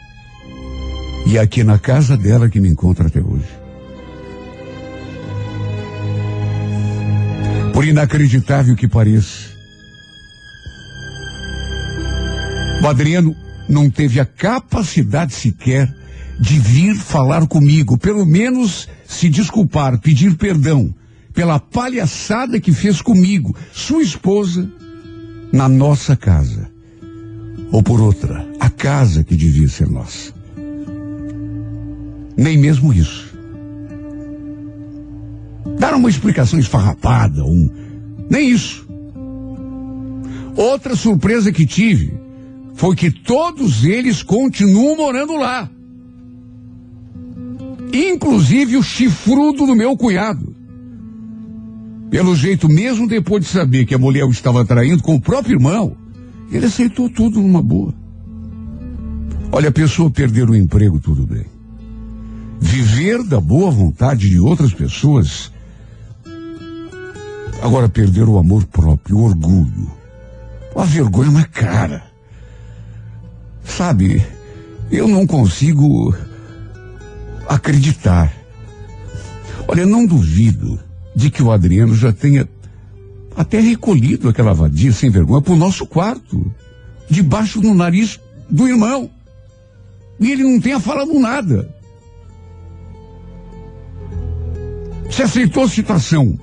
[1.26, 3.48] E é aqui na casa dela que me encontro até hoje.
[7.72, 9.50] Por inacreditável que pareça,
[12.82, 13.36] o Adriano
[13.68, 15.92] não teve a capacidade sequer
[16.40, 20.94] de vir falar comigo, pelo menos se desculpar, pedir perdão
[21.36, 24.66] pela palhaçada que fez comigo, sua esposa,
[25.52, 26.70] na nossa casa.
[27.70, 30.32] Ou por outra, a casa que devia ser nossa.
[32.34, 33.36] Nem mesmo isso.
[35.78, 37.70] Dar uma explicação esfarrapada, um,
[38.30, 38.88] Nem isso.
[40.56, 42.18] Outra surpresa que tive
[42.74, 45.70] foi que todos eles continuam morando lá.
[47.92, 50.56] Inclusive o chifrudo do meu cunhado.
[52.10, 55.56] Pelo jeito, mesmo depois de saber que a mulher o estava traindo com o próprio
[55.56, 55.96] irmão,
[56.50, 57.92] ele aceitou tudo numa boa.
[59.50, 61.44] Olha, a pessoa perder o emprego, tudo bem.
[62.60, 65.52] Viver da boa vontade de outras pessoas.
[67.62, 69.90] Agora, perder o amor próprio, o orgulho,
[70.76, 72.04] a vergonha na cara.
[73.64, 74.24] Sabe,
[74.90, 76.14] eu não consigo
[77.48, 78.32] acreditar.
[79.66, 80.78] Olha, não duvido
[81.16, 82.46] de que o Adriano já tenha
[83.34, 86.52] até recolhido aquela vadia sem vergonha para o nosso quarto,
[87.08, 89.10] debaixo do nariz do irmão.
[90.20, 91.74] E ele não tenha falado nada.
[95.10, 96.38] Se aceitou a situação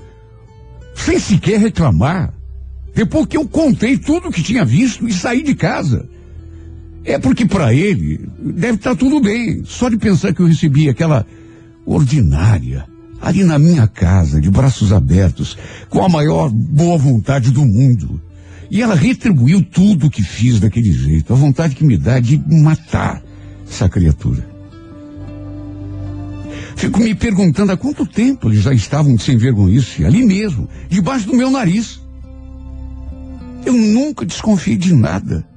[0.95, 2.33] sem sequer reclamar,
[2.95, 6.09] depois que eu contei tudo o que tinha visto e saí de casa.
[7.05, 9.63] É porque para ele deve estar tá tudo bem.
[9.65, 11.27] Só de pensar que eu recebi aquela
[11.85, 12.91] ordinária
[13.23, 15.57] ali na minha casa, de braços abertos,
[15.89, 18.21] com a maior boa vontade do mundo.
[18.69, 22.37] E ela retribuiu tudo o que fiz daquele jeito, a vontade que me dá de
[22.37, 23.23] matar
[23.65, 24.45] essa criatura.
[26.75, 31.33] Fico me perguntando há quanto tempo eles já estavam sem vergonhice, ali mesmo, debaixo do
[31.33, 32.01] meu nariz.
[33.65, 35.47] Eu nunca desconfiei de nada.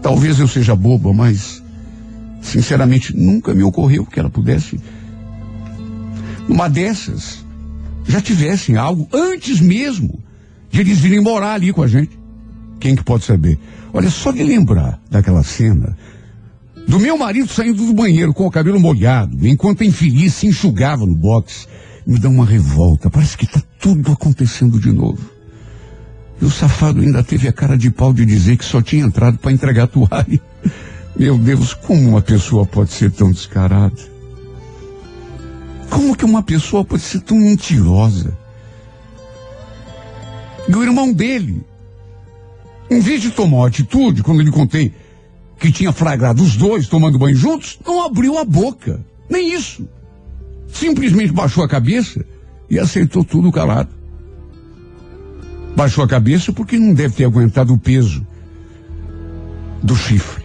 [0.00, 1.60] Talvez eu seja boba, mas,
[2.40, 4.78] sinceramente, nunca me ocorreu que ela pudesse,
[6.50, 7.44] numa dessas,
[8.04, 10.18] já tivessem algo antes mesmo
[10.68, 12.18] de eles virem morar ali com a gente.
[12.80, 13.56] Quem que pode saber?
[13.92, 15.96] Olha, só de lembrar daquela cena,
[16.88, 21.06] do meu marido saindo do banheiro com o cabelo molhado, enquanto a infeliz se enxugava
[21.06, 21.68] no box,
[22.04, 23.08] me dá uma revolta.
[23.08, 25.30] Parece que está tudo acontecendo de novo.
[26.42, 29.38] E o safado ainda teve a cara de pau de dizer que só tinha entrado
[29.38, 30.40] para entregar a toalha.
[31.16, 34.19] Meu Deus, como uma pessoa pode ser tão descarada?
[35.90, 38.38] Como que uma pessoa pode ser tão mentirosa?
[40.68, 41.64] E o irmão dele,
[42.88, 44.94] em vez de tomar atitude, quando lhe contei
[45.58, 49.04] que tinha flagrado os dois tomando banho juntos, não abriu a boca.
[49.28, 49.86] Nem isso.
[50.68, 52.24] Simplesmente baixou a cabeça
[52.70, 53.90] e aceitou tudo calado.
[55.76, 58.26] Baixou a cabeça porque não deve ter aguentado o peso
[59.82, 60.44] do chifre.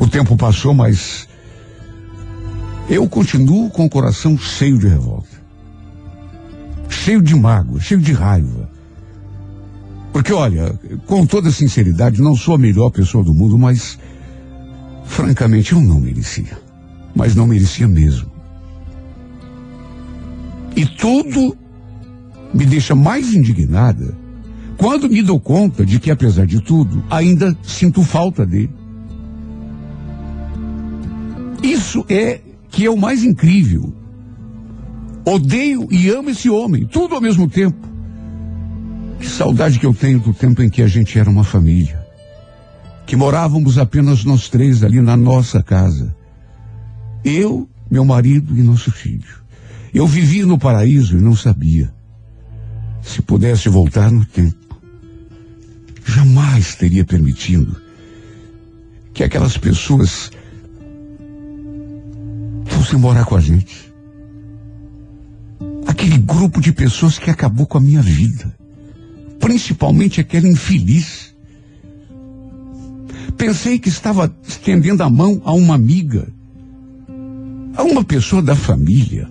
[0.00, 1.28] O tempo passou, mas
[2.90, 5.40] eu continuo com o coração cheio de revolta.
[6.88, 8.68] Cheio de mágoa, cheio de raiva.
[10.12, 10.76] Porque, olha,
[11.06, 13.96] com toda sinceridade, não sou a melhor pessoa do mundo, mas,
[15.04, 16.58] francamente, eu não merecia.
[17.14, 18.28] Mas não merecia mesmo.
[20.74, 21.56] E tudo
[22.52, 24.18] me deixa mais indignada
[24.76, 28.74] quando me dou conta de que, apesar de tudo, ainda sinto falta dele.
[31.62, 32.40] Isso é
[32.70, 33.92] que é o mais incrível.
[35.24, 37.88] Odeio e amo esse homem, tudo ao mesmo tempo.
[39.18, 42.00] Que saudade que eu tenho do tempo em que a gente era uma família.
[43.06, 46.16] Que morávamos apenas nós três ali na nossa casa.
[47.24, 49.40] Eu, meu marido e nosso filho.
[49.92, 51.92] Eu vivia no paraíso e não sabia.
[53.02, 54.56] Se pudesse voltar no tempo,
[56.06, 57.76] jamais teria permitido
[59.12, 60.30] que aquelas pessoas
[62.80, 63.92] fossem morar com a gente.
[65.86, 68.54] Aquele grupo de pessoas que acabou com a minha vida.
[69.38, 71.34] Principalmente aquela infeliz.
[73.36, 76.26] Pensei que estava estendendo a mão a uma amiga,
[77.76, 79.28] a uma pessoa da família.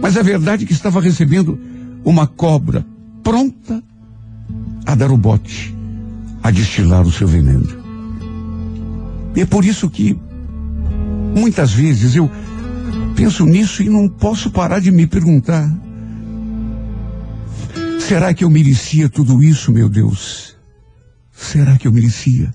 [0.00, 1.58] Mas a verdade é que estava recebendo
[2.02, 2.84] uma cobra
[3.22, 3.82] pronta
[4.86, 5.74] a dar o bote,
[6.42, 7.68] a destilar o seu veneno.
[9.34, 10.18] E é por isso que
[11.36, 12.30] muitas vezes eu
[13.14, 15.70] penso nisso e não posso parar de me perguntar:
[18.00, 20.56] será que eu merecia tudo isso, meu Deus?
[21.32, 22.54] Será que eu merecia?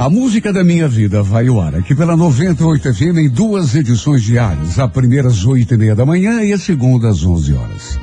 [0.00, 4.22] A música da minha vida vai ao ar aqui pela 98 FM em duas edições
[4.22, 4.78] diárias.
[4.78, 8.00] A primeira às oito e meia da manhã e a segunda às 11 horas.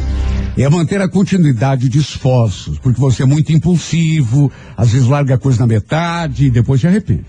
[0.57, 5.37] É manter a continuidade de esforços, porque você é muito impulsivo, às vezes larga a
[5.37, 7.25] coisa na metade e depois se arrepende.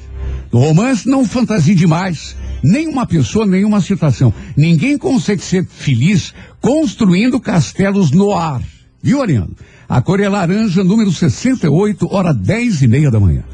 [0.52, 2.36] No romance, não fantasie demais.
[2.62, 4.32] Nenhuma pessoa, nenhuma situação.
[4.56, 8.62] Ninguém consegue ser feliz construindo castelos no ar.
[9.02, 9.50] Viu, Ariano?
[9.88, 13.44] A cor é laranja, número 68, hora 10 e meia da manhã.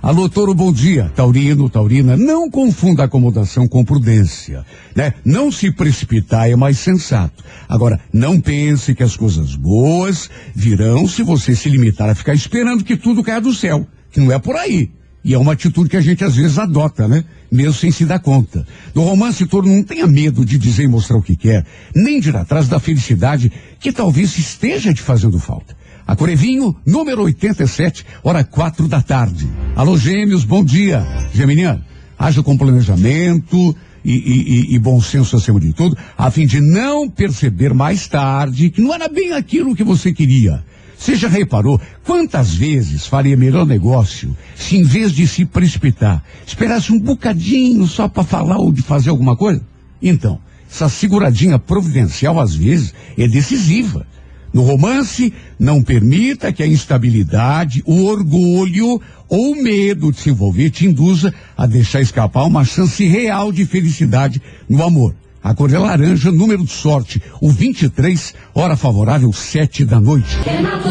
[0.00, 1.12] Alô, Toro, bom dia.
[1.14, 4.64] Taurino, Taurina, não confunda acomodação com prudência,
[4.96, 5.12] né?
[5.22, 7.44] Não se precipitar é mais sensato.
[7.68, 12.84] Agora, não pense que as coisas boas virão se você se limitar a ficar esperando
[12.84, 14.90] que tudo caia do céu, que não é por aí.
[15.22, 17.22] E é uma atitude que a gente às vezes adota, né?
[17.50, 18.66] Mesmo sem se dar conta.
[18.94, 22.30] No romance todo, não tenha medo de dizer e mostrar o que quer, nem de
[22.30, 25.81] ir atrás da felicidade que talvez esteja te fazendo falta.
[26.06, 29.48] A Corevinho, número 87, hora quatro da tarde.
[29.76, 31.06] Alô, gêmeos, bom dia.
[31.32, 31.82] Geminiano,
[32.18, 36.60] haja com planejamento e, e, e, e bom senso acima de tudo, a fim de
[36.60, 40.64] não perceber mais tarde que não era bem aquilo que você queria.
[40.98, 46.92] Você já reparou quantas vezes faria melhor negócio se em vez de se precipitar, esperasse
[46.92, 49.62] um bocadinho só para falar ou de fazer alguma coisa?
[50.00, 50.40] Então,
[50.70, 54.06] essa seguradinha providencial às vezes é decisiva.
[54.52, 60.70] No romance, não permita que a instabilidade, o orgulho ou o medo de se envolver
[60.70, 65.14] te induza a deixar escapar uma chance real de felicidade no amor.
[65.42, 70.36] A cor é laranja, número de sorte, o 23, hora favorável, sete da noite.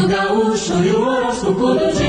[0.08, 0.74] Gaúcho.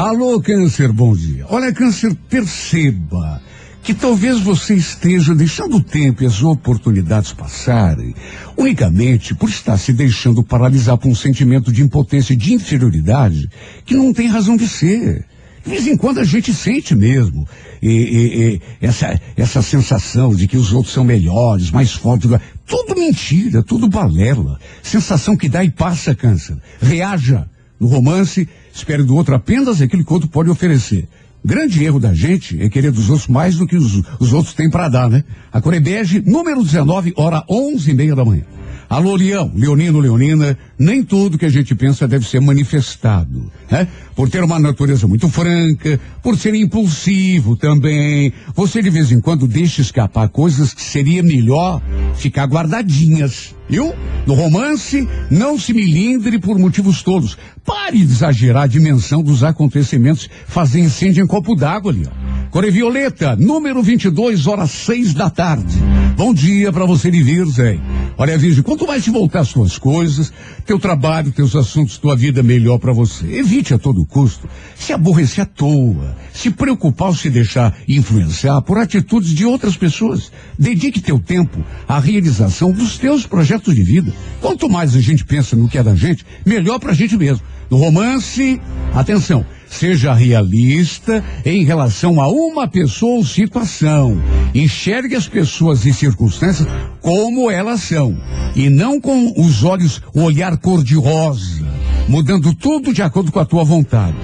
[0.02, 1.46] Alô, Câncer, bom dia.
[1.50, 3.42] Olha, Câncer, perceba
[3.84, 8.16] que talvez você esteja deixando o tempo e as oportunidades passarem
[8.58, 13.50] unicamente por estar se deixando paralisar por um sentimento de impotência e de inferioridade
[13.86, 15.26] que não tem razão de ser.
[15.66, 17.48] De vez em quando a gente sente mesmo
[17.82, 22.30] e, e, e essa, essa sensação de que os outros são melhores, mais fortes.
[22.66, 24.60] Tudo mentira, tudo balela.
[24.82, 26.58] Sensação que dá e passa, câncer.
[26.82, 27.48] Reaja.
[27.80, 31.08] No romance, espere do outro apenas aquilo que o outro pode oferecer.
[31.46, 34.70] Grande erro da gente é querer dos outros mais do que os, os outros têm
[34.70, 35.26] para dar, né?
[35.52, 38.44] A Corebege, número 19, hora onze e meia da manhã.
[38.90, 43.88] Alô, Leão, Leonino, Leonina, nem tudo que a gente pensa deve ser manifestado, né?
[44.16, 48.34] Por ter uma natureza muito franca, por ser impulsivo também.
[48.56, 51.82] Você de vez em quando deixa escapar coisas que seria melhor
[52.16, 53.94] ficar guardadinhas, viu?
[54.26, 57.38] No romance, não se milindre por motivos todos.
[57.66, 62.12] Pare de exagerar a dimensão dos acontecimentos, fazer incêndio em copo d'água, Leão.
[62.52, 65.76] Core Violeta, número 22, horas seis da tarde.
[66.16, 67.82] Bom dia para você de Virgem.
[68.16, 70.32] Olha, Virgem, quanto mais te voltar suas coisas,
[70.74, 73.28] teu trabalho, teus assuntos, tua vida melhor para você.
[73.28, 78.80] Evite a todo custo se aborrecer à toa, se preocupar ou se deixar influenciar por
[78.80, 80.32] atitudes de outras pessoas.
[80.58, 84.12] Dedique teu tempo à realização dos teus projetos de vida.
[84.42, 87.46] Quanto mais a gente pensa no que é da gente, melhor pra gente mesmo.
[87.70, 88.60] No romance,
[88.96, 94.22] atenção, Seja realista em relação a uma pessoa ou situação.
[94.54, 96.68] Enxergue as pessoas e circunstâncias
[97.02, 98.16] como elas são.
[98.56, 101.66] E não com os olhos, o olhar cor-de-rosa.
[102.08, 104.16] Mudando tudo de acordo com a tua vontade.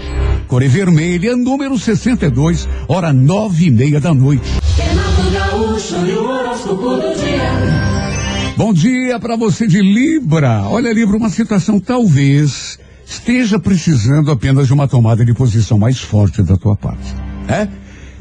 [0.47, 4.49] Core Vermelha, número 62, hora nove e meia da noite.
[8.55, 10.63] Bom dia para você de Libra.
[10.69, 12.77] Olha, Libra, uma situação talvez
[13.09, 17.15] esteja precisando apenas de uma tomada de posição mais forte da tua parte.
[17.47, 17.67] É?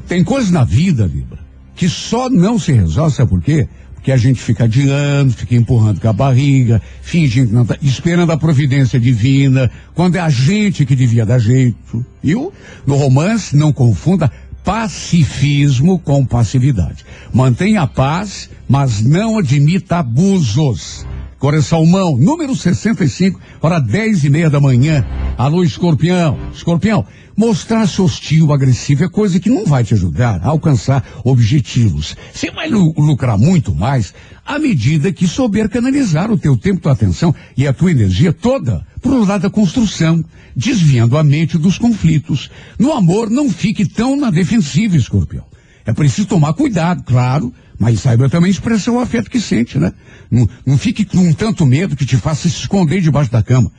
[0.09, 1.39] Tem coisas na vida, Libra,
[1.77, 3.69] que só não se resolve, sabe por quê?
[3.95, 8.33] Porque a gente fica adiando, fica empurrando com a barriga, fingindo que não tá, esperando
[8.33, 12.05] a providência divina, quando é a gente que devia dar jeito.
[12.23, 12.51] Viu?
[12.87, 14.33] No romance, não confunda
[14.65, 17.05] pacifismo com passividade.
[17.33, 21.07] Mantenha a paz, mas não admita abusos.
[21.39, 25.07] Agora é Salmão, número 65, hora 10 e meia da manhã.
[25.37, 26.37] Alô, escorpião.
[26.53, 32.17] Escorpião, mostrar-se hostil, agressivo é coisa que não vai te ajudar a alcançar objetivos.
[32.35, 34.13] Você vai lu- lucrar muito mais
[34.45, 38.85] à medida que souber canalizar o teu tempo, tua atenção e a tua energia toda
[39.01, 40.25] para o lado da construção,
[40.57, 42.51] desviando a mente dos conflitos.
[42.77, 45.45] No amor, não fique tão na defensiva, escorpião.
[45.87, 49.93] É preciso tomar cuidado, claro, mas saiba também expressar o afeto que sente, né?
[50.31, 53.71] Não, não fique com tanto medo que te faça se esconder debaixo da cama.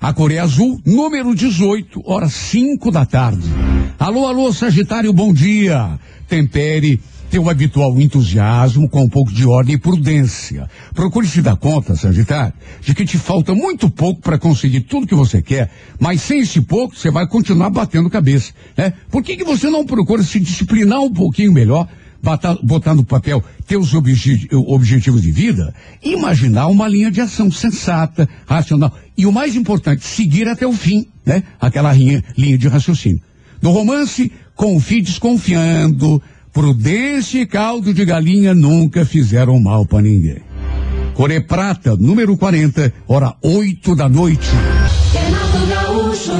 [0.00, 3.46] A Coreia Azul, número 18, horas 5 da tarde.
[3.98, 5.98] Alô, alô, Sagitário, bom dia.
[6.26, 7.00] Tempere
[7.30, 10.68] teu habitual entusiasmo com um pouco de ordem e prudência.
[10.92, 15.14] Procure se dar conta, Sagitário, de que te falta muito pouco para conseguir tudo que
[15.14, 18.92] você quer, mas sem esse pouco você vai continuar batendo cabeça, né?
[19.10, 21.86] Por que, que você não procura se disciplinar um pouquinho melhor,
[22.22, 28.28] botar, botar no papel teus obje- objetivos de vida imaginar uma linha de ação sensata,
[28.46, 31.42] racional e o mais importante, seguir até o fim, né?
[31.60, 33.20] Aquela linha, linha de raciocínio.
[33.62, 36.22] No romance, confie desconfiando.
[36.52, 40.38] Prudência e caldo de galinha nunca fizeram mal para ninguém.
[41.14, 44.48] Core Prata, número 40, hora 8 da noite.
[45.68, 46.32] Gaúcho.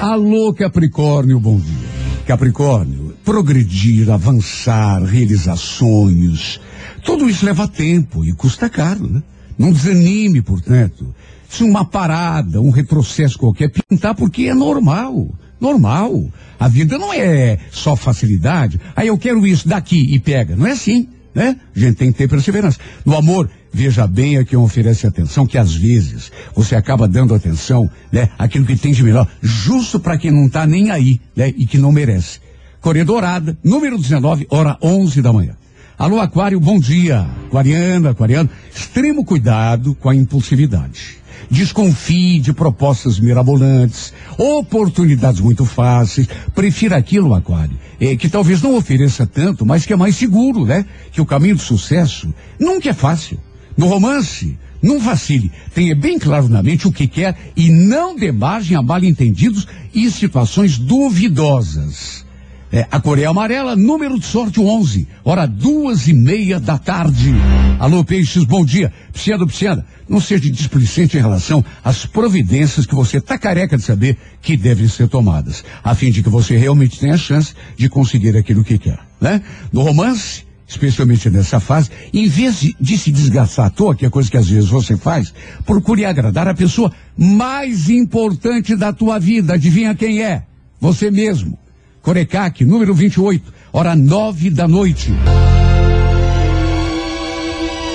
[0.00, 1.88] Alô, Capricórnio, bom dia.
[2.26, 6.60] Capricórnio, progredir, avançar, realizar sonhos.
[7.04, 9.22] Tudo isso leva tempo e custa caro, né?
[9.56, 11.14] Não desanime, portanto.
[11.48, 15.32] Se uma parada, um retrocesso qualquer, pintar porque é normal.
[15.60, 16.24] Normal.
[16.58, 18.80] A vida não é só facilidade.
[18.96, 20.56] Aí eu quero isso daqui e pega.
[20.56, 21.56] Não é assim, né?
[21.76, 22.80] A gente tem que ter perseverança.
[23.06, 27.88] No amor, veja bem a quem oferece atenção, que às vezes você acaba dando atenção,
[28.10, 28.28] né?
[28.36, 31.54] Aquilo que tem de melhor, justo para quem não tá nem aí, né?
[31.56, 32.49] E que não merece.
[32.80, 35.54] Coreia Dourada, número 19, hora 11 da manhã.
[35.98, 37.26] Alô, Aquário, bom dia.
[37.46, 41.18] Aquariana, Aquariano, extremo cuidado com a impulsividade.
[41.50, 46.26] Desconfie de propostas mirabolantes, oportunidades muito fáceis.
[46.54, 50.86] Prefira aquilo, Aquário, eh, que talvez não ofereça tanto, mas que é mais seguro, né?
[51.12, 53.38] Que o caminho do sucesso nunca é fácil.
[53.76, 55.52] No romance, não vacile.
[55.74, 60.10] Tenha bem claro na mente o que quer e não dê margem a mal-entendidos e
[60.10, 62.29] situações duvidosas.
[62.72, 67.34] É, a Coreia Amarela, número de sorte 11, hora duas e meia da tarde.
[67.80, 68.92] Alô, Peixes, bom dia.
[69.12, 74.16] Psiada, Psiada, não seja displicente em relação às providências que você está careca de saber
[74.40, 78.62] que devem ser tomadas, a fim de que você realmente tenha chance de conseguir aquilo
[78.62, 79.42] que quer, né?
[79.72, 84.10] No romance, especialmente nessa fase, em vez de, de se desgastar à toa, que é
[84.10, 85.34] coisa que às vezes você faz,
[85.66, 89.54] procure agradar a pessoa mais importante da tua vida.
[89.54, 90.44] Adivinha quem é?
[90.80, 91.58] Você mesmo.
[92.02, 95.12] Corecac, número 28, hora nove da noite.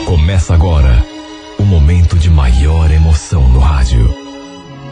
[0.06, 1.04] Começa agora
[1.58, 4.14] o momento de maior emoção no rádio.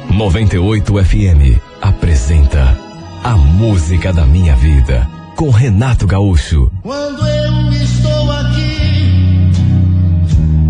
[0.10, 2.78] 98 FM apresenta
[3.24, 6.72] A Música da Minha Vida com Renato Gaúcho.
[6.82, 9.52] Quando eu estou aqui,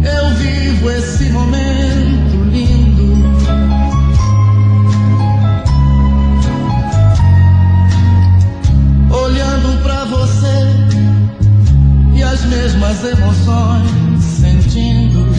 [0.03, 1.72] eu vivo esse momento
[12.43, 15.33] as mesmas emoções sentindo.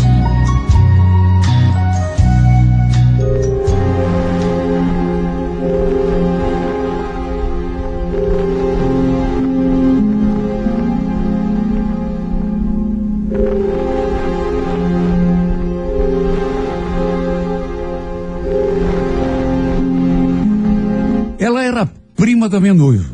[21.39, 21.87] Ela era
[22.17, 23.14] prima da minha noiva.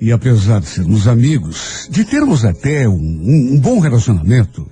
[0.00, 4.66] E apesar de sermos amigos, de termos até um, um- um bom relacionamento,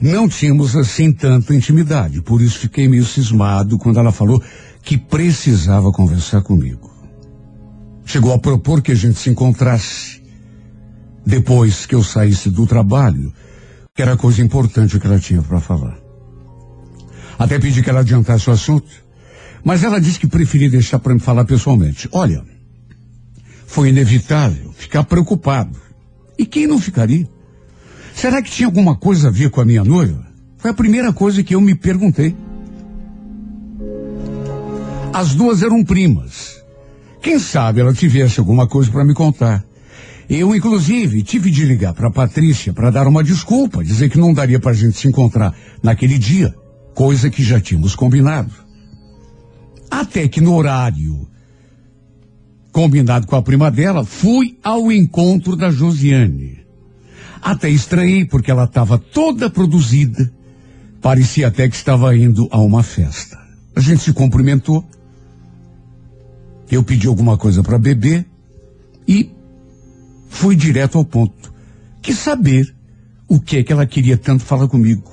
[0.00, 2.20] não tínhamos assim tanta intimidade.
[2.22, 4.42] Por isso fiquei meio cismado quando ela falou
[4.82, 6.90] que precisava conversar comigo.
[8.04, 10.20] Chegou a propor que a gente se encontrasse
[11.24, 13.32] depois que eu saísse do trabalho,
[13.94, 15.96] que era coisa importante que ela tinha para falar.
[17.38, 18.88] Até pedi que ela adiantasse o assunto,
[19.62, 22.08] mas ela disse que preferia deixar para me falar pessoalmente.
[22.10, 22.42] Olha,
[23.70, 25.78] foi inevitável ficar preocupado.
[26.36, 27.28] E quem não ficaria?
[28.12, 30.26] Será que tinha alguma coisa a ver com a minha noiva?
[30.58, 32.34] Foi a primeira coisa que eu me perguntei.
[35.12, 36.60] As duas eram primas.
[37.22, 39.64] Quem sabe ela tivesse alguma coisa para me contar.
[40.28, 44.58] Eu, inclusive, tive de ligar para Patrícia para dar uma desculpa, dizer que não daria
[44.58, 46.52] para a gente se encontrar naquele dia,
[46.92, 48.52] coisa que já tínhamos combinado.
[49.88, 51.30] Até que no horário
[52.72, 56.60] combinado com a prima dela, fui ao encontro da Josiane.
[57.42, 60.30] Até estranhei porque ela estava toda produzida,
[61.00, 63.38] Parecia até que estava indo a uma festa.
[63.74, 64.84] A gente se cumprimentou.
[66.70, 68.26] Eu pedi alguma coisa para beber
[69.08, 69.30] e
[70.28, 71.52] fui direto ao ponto.
[72.02, 72.74] Quis saber
[73.26, 75.10] o que é que ela queria tanto falar comigo.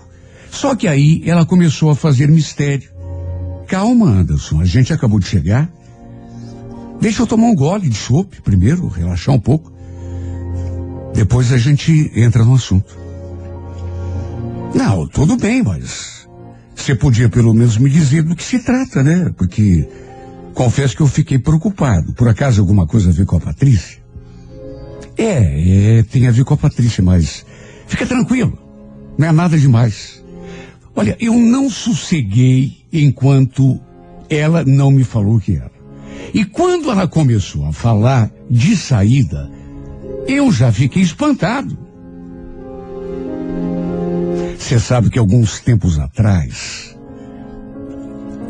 [0.52, 2.90] Só que aí ela começou a fazer mistério.
[3.68, 5.72] Calma, Anderson, a gente acabou de chegar.
[7.00, 9.72] Deixa eu tomar um gole de chopp primeiro, relaxar um pouco.
[11.14, 12.98] Depois a gente entra no assunto.
[14.74, 16.28] Não, tudo bem, mas
[16.76, 19.34] você podia pelo menos me dizer do que se trata, né?
[19.36, 19.88] Porque
[20.54, 22.14] confesso que eu fiquei preocupado.
[22.14, 24.00] Por acaso alguma coisa a ver com a Patrícia?
[25.18, 27.46] É, é, tem a ver com a Patrícia, mas
[27.88, 28.58] fica tranquilo.
[29.18, 30.24] Não é nada demais.
[30.96, 33.80] Olha, eu não sosseguei enquanto
[34.30, 35.77] ela não me falou o que era.
[36.34, 39.50] E quando ela começou a falar de saída,
[40.28, 41.78] eu já fiquei espantado.
[44.58, 46.98] Você sabe que alguns tempos atrás,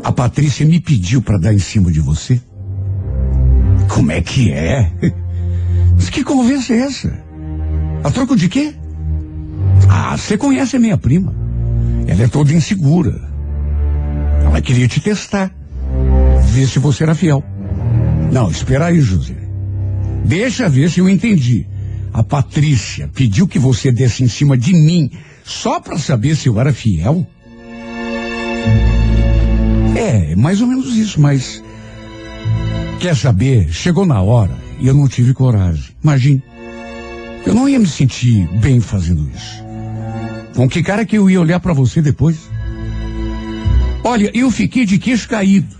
[0.02, 2.40] a Patrícia me pediu para dar em cima de você?
[3.88, 4.92] Como é que é?
[5.94, 7.24] Mas que conversa é essa?
[8.02, 8.74] A troco de quê?
[9.88, 11.34] Ah, você conhece a minha prima.
[12.06, 13.20] Ela é toda insegura.
[14.44, 15.50] Ela queria te testar.
[16.50, 17.44] Ver se você era fiel.
[18.30, 19.36] Não, espera aí, José.
[20.24, 21.66] Deixa ver se eu entendi.
[22.12, 25.10] A Patrícia pediu que você desse em cima de mim
[25.44, 27.26] só para saber se eu era fiel?
[29.96, 31.62] É, mais ou menos isso, mas.
[33.00, 33.72] Quer saber?
[33.72, 35.94] Chegou na hora e eu não tive coragem.
[36.02, 36.42] Imagine.
[37.46, 39.64] Eu não ia me sentir bem fazendo isso.
[40.54, 42.36] Com que cara que eu ia olhar para você depois?
[44.04, 45.77] Olha, eu fiquei de queixo caído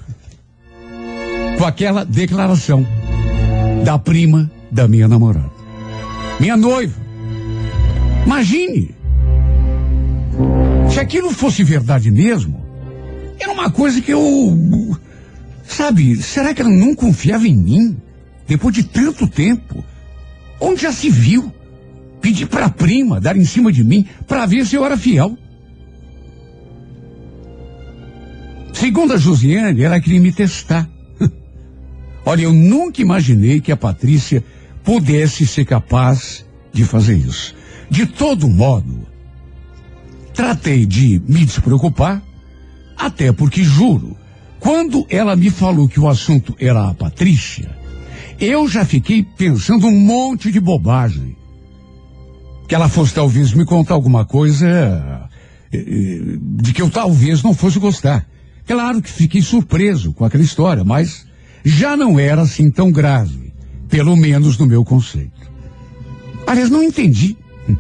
[1.59, 2.87] com aquela declaração
[3.85, 5.51] da prima da minha namorada.
[6.39, 6.95] Minha noiva.
[8.25, 8.95] Imagine.
[10.89, 12.65] Se aquilo fosse verdade mesmo,
[13.41, 14.97] era uma coisa que eu.
[15.67, 17.97] Sabe, será que ela não confiava em mim?
[18.47, 19.85] Depois de tanto tempo?
[20.61, 21.53] Onde já se viu?
[22.21, 25.37] Pedir para a prima dar em cima de mim para ver se eu era fiel.
[28.73, 30.89] Segundo a Josiane, ela queria me testar.
[32.29, 34.45] Olha, eu nunca imaginei que a Patrícia
[34.85, 37.55] pudesse ser capaz de fazer isso.
[37.89, 39.07] De todo modo,
[40.35, 42.23] tratei de me despreocupar,
[42.95, 44.15] até porque juro,
[44.61, 47.75] quando ela me falou que o assunto era a Patrícia,
[48.39, 51.35] eu já fiquei pensando um monte de bobagem.
[52.69, 55.31] Que ela fosse talvez me contar alguma coisa
[55.73, 58.29] eh, eh, de que eu talvez não fosse gostar.
[58.67, 61.27] Claro que fiquei surpreso com aquela história, mas
[61.65, 63.53] já não era assim tão grave,
[63.89, 65.49] pelo menos no meu conceito.
[66.47, 67.37] Aliás, não entendi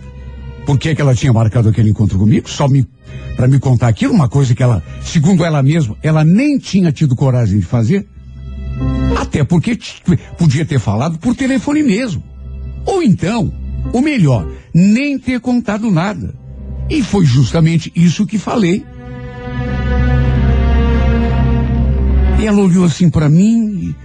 [0.66, 2.86] por que, que ela tinha marcado aquele encontro comigo, só me
[3.38, 7.14] para me contar aquilo, uma coisa que ela, segundo ela mesma, ela nem tinha tido
[7.14, 8.04] coragem de fazer.
[9.16, 9.78] Até porque
[10.36, 12.20] podia ter falado por telefone mesmo.
[12.84, 13.52] Ou então,
[13.92, 16.34] o melhor, nem ter contado nada.
[16.90, 18.84] E foi justamente isso que falei.
[22.38, 23.96] E ela olhou assim para mim e...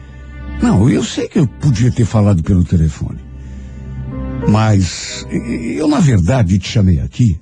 [0.61, 3.19] Não, eu sei que eu podia ter falado pelo telefone.
[4.47, 7.39] Mas eu, na verdade, te chamei aqui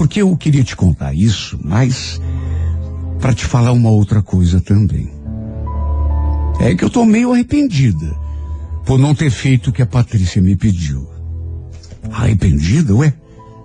[0.00, 2.18] porque eu queria te contar isso, mas
[3.20, 5.12] para te falar uma outra coisa também.
[6.58, 8.16] É que eu tô meio arrependida
[8.86, 11.06] por não ter feito o que a Patrícia me pediu.
[12.10, 12.94] Arrependida?
[12.94, 13.12] Ué?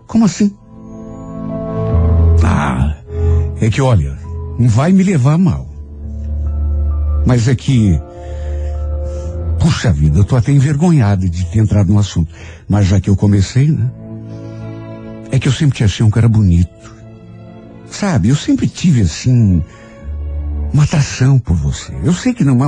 [0.08, 0.54] Como assim?
[2.44, 2.98] Ah,
[3.62, 4.18] é que olha,
[4.58, 5.70] não vai me levar mal.
[7.26, 8.00] Mas é que.
[9.60, 12.32] Puxa vida, eu tô até envergonhada de ter entrado no assunto.
[12.70, 13.90] Mas já que eu comecei, né?
[15.32, 16.96] É que eu sempre te achei um cara bonito.
[17.90, 19.64] Sabe, eu sempre tive assim.
[20.72, 21.94] Uma atração por você.
[22.04, 22.68] Eu sei que não é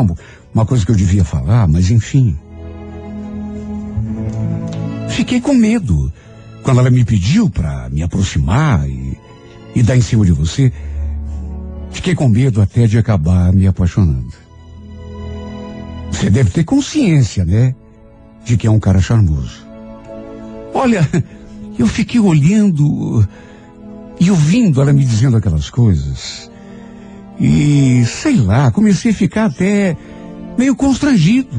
[0.54, 2.38] uma coisa que eu devia falar, mas enfim.
[5.10, 6.12] Fiquei com medo
[6.64, 9.18] quando ela me pediu para me aproximar e,
[9.76, 10.72] e dar em cima de você.
[11.98, 14.32] Fiquei com medo até de acabar me apaixonando.
[16.12, 17.74] Você deve ter consciência, né?
[18.46, 19.66] De que é um cara charmoso.
[20.76, 21.10] Olha,
[21.78, 23.28] eu fiquei olhando
[24.20, 26.52] e ouvindo ela me dizendo aquelas coisas.
[27.40, 29.98] E, sei lá, comecei a ficar até
[30.56, 31.50] meio constrangido.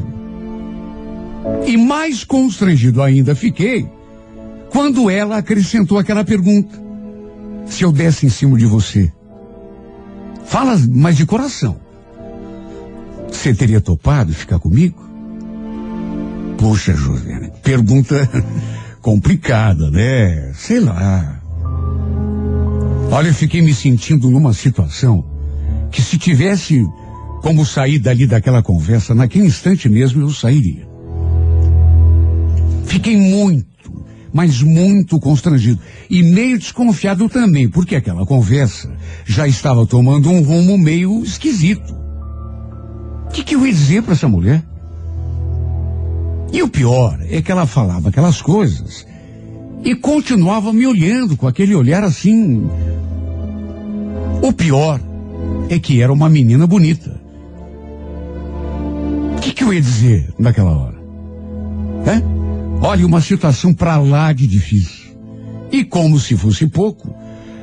[1.66, 3.90] E mais constrangido ainda fiquei
[4.70, 6.80] quando ela acrescentou aquela pergunta.
[7.66, 9.12] Se eu desse em cima de você,
[10.48, 11.78] fala mais de coração.
[13.30, 15.06] Você teria topado ficar comigo?
[16.56, 18.28] Poxa, Josiane, pergunta
[19.00, 20.52] complicada, né?
[20.54, 21.40] Sei lá.
[23.10, 25.24] Olha, eu fiquei me sentindo numa situação
[25.90, 26.84] que se tivesse
[27.42, 30.86] como sair dali daquela conversa, naquele instante mesmo eu sairia.
[32.84, 38.90] Fiquei muito, mas muito constrangido e meio desconfiado também, porque aquela conversa
[39.24, 41.94] já estava tomando um rumo meio esquisito.
[43.26, 44.62] O que, que eu ia dizer para essa mulher?
[46.52, 49.06] E o pior é que ela falava aquelas coisas
[49.84, 52.68] e continuava me olhando com aquele olhar assim.
[54.42, 55.00] O pior
[55.68, 57.20] é que era uma menina bonita.
[59.36, 60.98] O que, que eu ia dizer naquela hora?
[62.06, 62.37] É?
[62.80, 65.08] Olha, uma situação para lá de difícil.
[65.70, 67.14] E como se fosse pouco,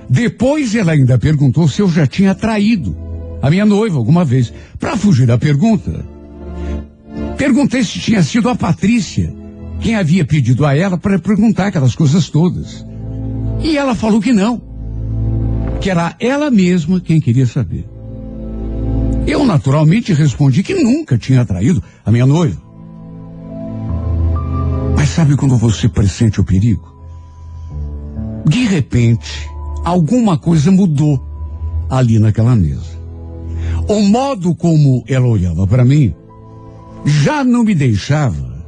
[0.10, 2.96] depois ela ainda perguntou se eu já tinha traído
[3.42, 4.54] a minha noiva alguma vez.
[4.80, 6.06] Para fugir da pergunta,
[7.38, 9.34] perguntei se tinha sido a Patrícia
[9.80, 12.86] quem havia pedido a ela para perguntar aquelas coisas todas.
[13.64, 14.62] E ela falou que não.
[15.80, 17.86] Que era ela mesma quem queria saber.
[19.28, 22.65] Eu naturalmente respondi que nunca tinha traído a minha noiva.
[25.06, 26.92] Mas sabe quando você pressente o perigo?
[28.44, 29.48] De repente,
[29.84, 31.24] alguma coisa mudou
[31.88, 32.98] ali naquela mesa.
[33.88, 36.12] O modo como ela olhava para mim
[37.06, 38.66] já não me deixava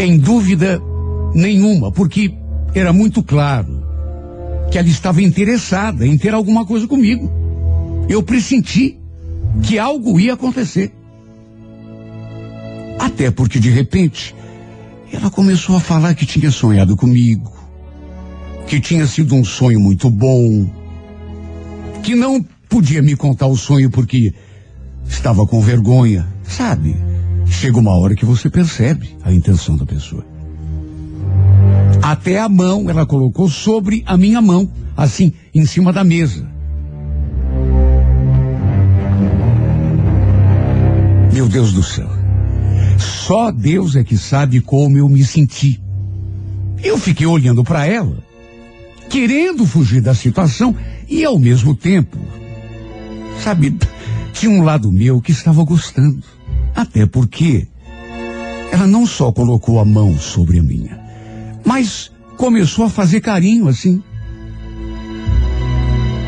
[0.00, 0.80] em dúvida
[1.34, 2.34] nenhuma, porque
[2.74, 3.84] era muito claro
[4.70, 7.30] que ela estava interessada em ter alguma coisa comigo.
[8.08, 8.98] Eu pressenti
[9.62, 10.90] que algo ia acontecer.
[12.98, 14.34] Até porque de repente
[15.12, 17.52] ela começou a falar que tinha sonhado comigo,
[18.66, 20.70] que tinha sido um sonho muito bom,
[22.02, 24.32] que não podia me contar o sonho porque
[25.06, 26.96] estava com vergonha, sabe?
[27.46, 30.24] Chega uma hora que você percebe a intenção da pessoa.
[32.02, 36.50] Até a mão ela colocou sobre a minha mão, assim, em cima da mesa.
[41.32, 42.08] Meu Deus do céu.
[43.02, 45.82] Só Deus é que sabe como eu me senti.
[46.82, 48.16] Eu fiquei olhando para ela,
[49.08, 50.74] querendo fugir da situação
[51.08, 52.16] e ao mesmo tempo,
[53.42, 53.76] sabe,
[54.32, 56.22] tinha um lado meu que estava gostando.
[56.74, 57.66] Até porque
[58.70, 60.98] ela não só colocou a mão sobre a minha,
[61.64, 64.02] mas começou a fazer carinho assim.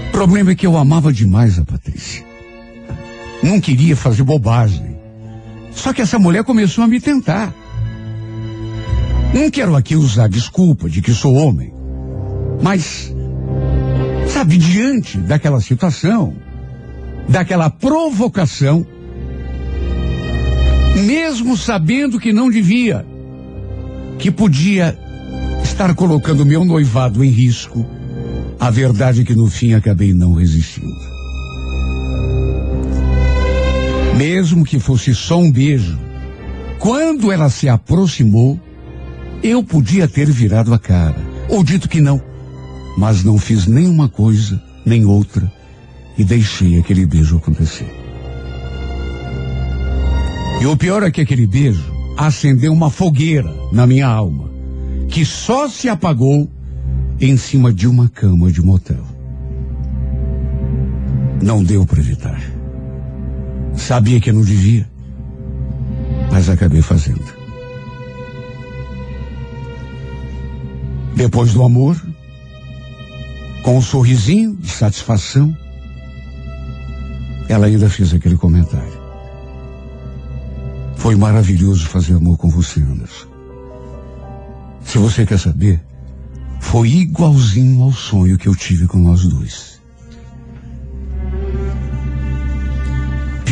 [0.09, 2.25] O problema é que eu amava demais a Patrícia.
[3.43, 4.94] Não queria fazer bobagem.
[5.75, 7.53] Só que essa mulher começou a me tentar.
[9.35, 11.75] Não quero aqui usar desculpa de que sou homem,
[12.63, 13.13] mas,
[14.29, 16.35] sabe, diante daquela situação,
[17.29, 18.87] daquela provocação,
[21.05, 23.05] mesmo sabendo que não devia,
[24.19, 24.97] que podia
[25.65, 27.85] estar colocando meu noivado em risco,
[28.61, 31.14] a verdade é que no fim acabei não resistindo.
[34.17, 35.99] Mesmo que fosse só um beijo,
[36.79, 38.61] quando ela se aproximou,
[39.43, 41.17] eu podia ter virado a cara,
[41.49, 42.23] ou dito que não,
[42.97, 45.53] mas não fiz nenhuma coisa, nem outra,
[46.17, 47.93] e deixei aquele beijo acontecer.
[50.61, 54.49] E o pior é que aquele beijo acendeu uma fogueira na minha alma,
[55.09, 56.49] que só se apagou
[57.21, 59.05] em cima de uma cama de motel.
[61.43, 62.54] Não deu para evitar.
[63.77, 64.89] Sabia que não devia,
[66.31, 67.25] mas acabei fazendo.
[71.15, 72.01] Depois do amor,
[73.63, 75.57] com um sorrisinho de satisfação,
[77.49, 79.05] ela ainda fez aquele comentário.
[80.97, 83.29] Foi maravilhoso fazer amor com você, Anderson.
[84.85, 85.81] Se você quer saber,
[86.61, 89.74] foi igualzinho ao sonho que eu tive com nós dois.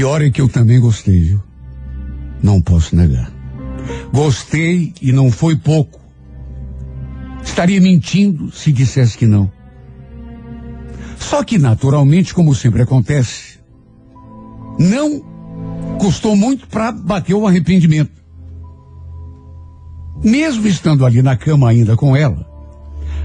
[0.03, 1.41] Pior é que eu também gostei, viu?
[2.43, 3.31] Não posso negar.
[4.13, 6.01] Gostei e não foi pouco.
[7.41, 9.49] Estaria mentindo se dissesse que não.
[11.21, 13.61] Só que, naturalmente, como sempre acontece,
[14.77, 15.21] não
[16.01, 18.11] custou muito para bater o arrependimento.
[20.21, 22.45] Mesmo estando ali na cama ainda com ela,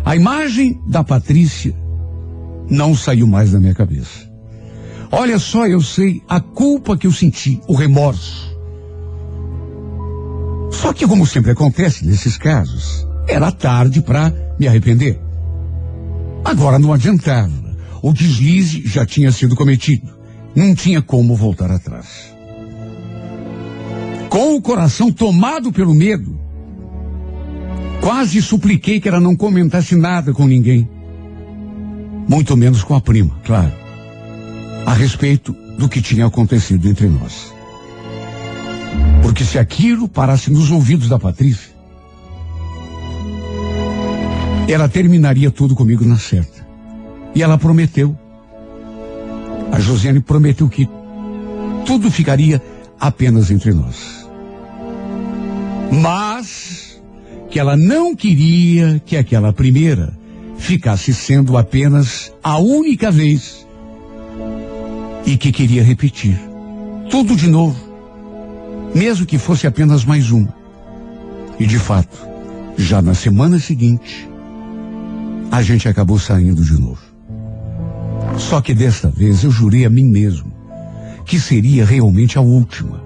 [0.05, 1.75] a imagem da Patrícia
[2.69, 4.26] não saiu mais da minha cabeça.
[5.11, 8.47] Olha só, eu sei a culpa que eu senti, o remorso.
[10.71, 15.19] Só que, como sempre acontece nesses casos, era tarde para me arrepender.
[16.43, 17.51] Agora não adiantava.
[18.01, 20.15] O deslize já tinha sido cometido.
[20.55, 22.35] Não tinha como voltar atrás.
[24.29, 26.39] Com o coração tomado pelo medo,
[28.01, 30.87] quase supliquei que ela não comentasse nada com ninguém.
[32.27, 33.86] Muito menos com a prima, claro.
[34.88, 37.53] A respeito do que tinha acontecido entre nós.
[39.21, 41.75] Porque se aquilo parasse nos ouvidos da Patrícia,
[44.65, 46.65] ela terminaria tudo comigo na certa.
[47.35, 48.17] E ela prometeu.
[49.73, 50.88] A Josiane prometeu que
[51.85, 52.61] tudo ficaria
[52.97, 54.25] apenas entre nós.
[55.91, 57.03] Mas
[57.49, 60.17] que ela não queria que aquela primeira
[60.57, 63.66] ficasse sendo apenas a única vez
[65.28, 66.39] e que queria repetir
[67.09, 67.78] tudo de novo,
[68.95, 70.55] mesmo que fosse apenas mais uma.
[71.59, 72.17] E de fato,
[72.78, 74.28] já na semana seguinte,
[75.51, 77.01] a gente acabou saindo de novo.
[78.38, 80.55] Só que desta vez eu jurei a mim mesmo
[81.25, 83.03] que seria realmente a última.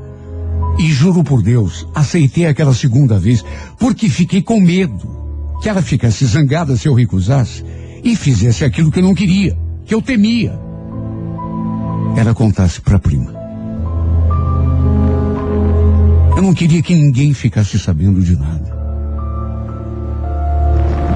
[0.77, 3.43] E juro por Deus, aceitei aquela segunda vez
[3.79, 7.65] porque fiquei com medo que ela ficasse zangada se eu recusasse
[8.03, 10.70] e fizesse aquilo que eu não queria, que eu temia.
[12.15, 13.33] Ela contasse para a prima.
[16.35, 18.79] Eu não queria que ninguém ficasse sabendo de nada.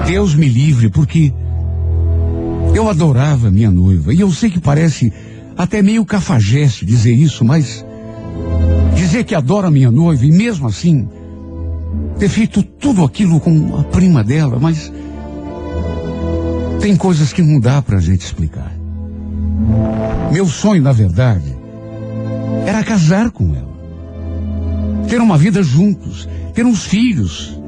[0.06, 1.32] Deus me livre, porque
[2.74, 4.14] eu adorava minha noiva.
[4.14, 5.12] E eu sei que parece
[5.56, 7.84] até meio cafajeste dizer isso, mas
[8.94, 11.08] dizer que adoro a minha noiva e mesmo assim
[12.18, 14.92] ter feito tudo aquilo com a prima dela, mas
[16.80, 18.75] tem coisas que não dá pra gente explicar.
[20.32, 21.56] Meu sonho, na verdade,
[22.66, 23.76] era casar com ela.
[25.08, 27.58] Ter uma vida juntos, ter uns filhos.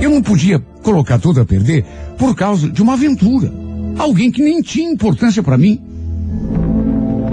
[0.00, 1.84] Eu não podia colocar tudo a perder
[2.18, 3.52] por causa de uma aventura.
[3.98, 5.80] Alguém que nem tinha importância para mim.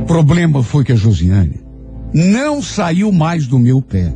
[0.01, 1.62] O problema foi que a Josiane
[2.14, 4.14] não saiu mais do meu pé.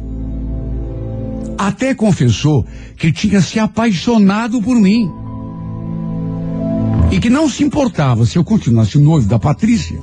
[1.58, 2.66] Até confessou
[2.98, 5.12] que tinha se apaixonado por mim.
[7.12, 10.00] E que não se importava se eu continuasse noivo da Patrícia.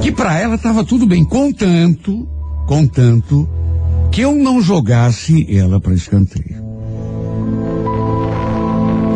[0.00, 2.26] Que para ela estava tudo bem, contanto,
[2.66, 3.48] contanto,
[4.10, 6.62] que eu não jogasse ela para escanteio.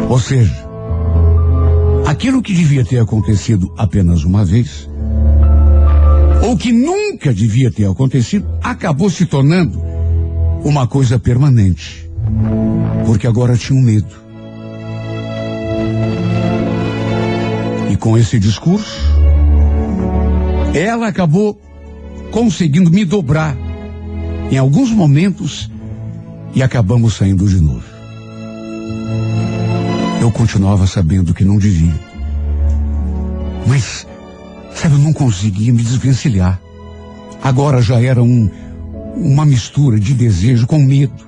[0.09, 0.69] Ou seja,
[2.07, 4.89] aquilo que devia ter acontecido apenas uma vez,
[6.43, 9.81] ou que nunca devia ter acontecido, acabou se tornando
[10.65, 12.11] uma coisa permanente.
[13.07, 14.32] Porque agora tinha um medo.
[18.03, 18.99] Com esse discurso,
[20.75, 21.57] ela acabou
[22.33, 23.57] conseguindo me dobrar
[24.51, 25.71] em alguns momentos
[26.53, 27.85] e acabamos saindo de novo.
[30.21, 31.95] Eu continuava sabendo que não devia.
[33.69, 34.05] Mas,
[34.75, 36.61] sabe, eu não conseguia me desvencilhar.
[37.41, 38.51] Agora já era um,
[39.15, 41.25] uma mistura de desejo com medo.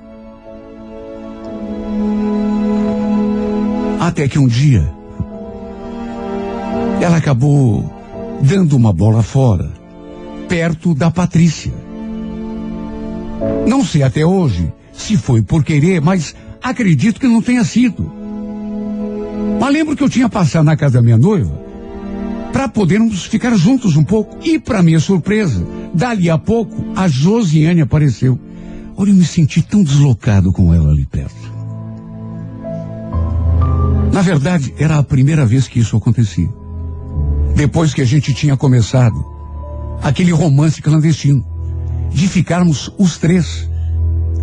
[3.97, 4.93] Até que um dia,
[7.05, 7.87] ela acabou
[8.41, 9.71] dando uma bola fora,
[10.49, 11.71] perto da Patrícia.
[13.67, 18.11] Não sei até hoje se foi por querer, mas acredito que não tenha sido.
[19.59, 21.63] Mas lembro que eu tinha passado na casa da minha noiva
[22.51, 24.39] para podermos ficar juntos um pouco.
[24.43, 28.39] E, para minha surpresa, dali a pouco, a Josiane apareceu.
[28.97, 31.53] Olha, eu me senti tão deslocado com ela ali perto.
[34.11, 36.64] Na verdade, era a primeira vez que isso acontecia.
[37.55, 39.25] Depois que a gente tinha começado
[40.03, 41.43] aquele romance clandestino,
[42.11, 43.67] de ficarmos os três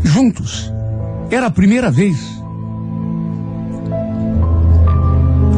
[0.02, 0.72] juntos.
[1.30, 2.16] Era a primeira vez.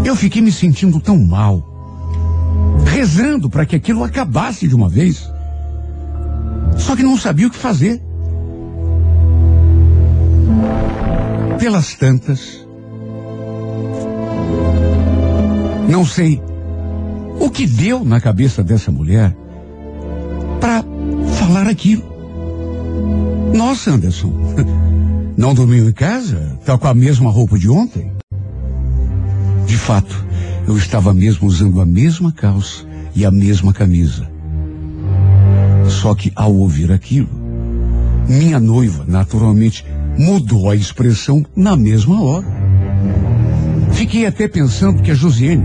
[0.05, 1.63] Eu fiquei me sentindo tão mal,
[2.87, 5.33] rezando para que aquilo acabasse de uma vez.
[6.77, 8.03] Só que não sabia o que fazer.
[11.59, 12.67] Pelas tantas,
[15.89, 16.43] não sei
[17.39, 19.37] o que deu na cabeça dessa mulher
[20.61, 20.85] para
[21.39, 22.05] falar aquilo.
[23.55, 24.33] Nossa, Anderson,
[25.37, 26.59] não dormiu em casa?
[26.65, 28.13] Tá com a mesma roupa de ontem?
[29.67, 30.25] De fato,
[30.67, 34.29] eu estava mesmo usando a mesma calça e a mesma camisa.
[35.89, 37.29] Só que ao ouvir aquilo,
[38.29, 39.85] minha noiva naturalmente
[40.19, 42.47] mudou a expressão na mesma hora.
[43.93, 45.65] Fiquei até pensando que a Josiane,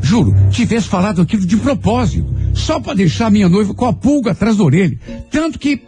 [0.00, 4.56] juro, tivesse falado aquilo de propósito, só para deixar minha noiva com a pulga atrás
[4.56, 4.98] da orelha.
[5.30, 5.80] Tanto que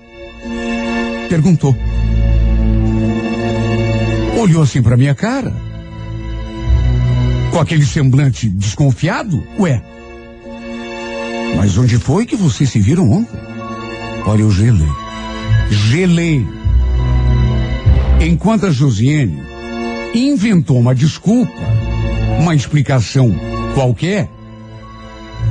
[1.29, 1.77] perguntou.
[4.39, 5.53] Olhou assim para minha cara,
[7.51, 9.43] com aquele semblante desconfiado.
[9.59, 9.83] Ué,
[11.57, 13.39] mas onde foi que vocês se viram ontem?
[14.27, 14.89] Olha, eu gelei.
[15.71, 16.47] Gelei.
[18.21, 19.43] Enquanto a Josiane
[20.15, 21.53] inventou uma desculpa
[22.39, 23.35] uma explicação
[23.79, 24.29] qualquer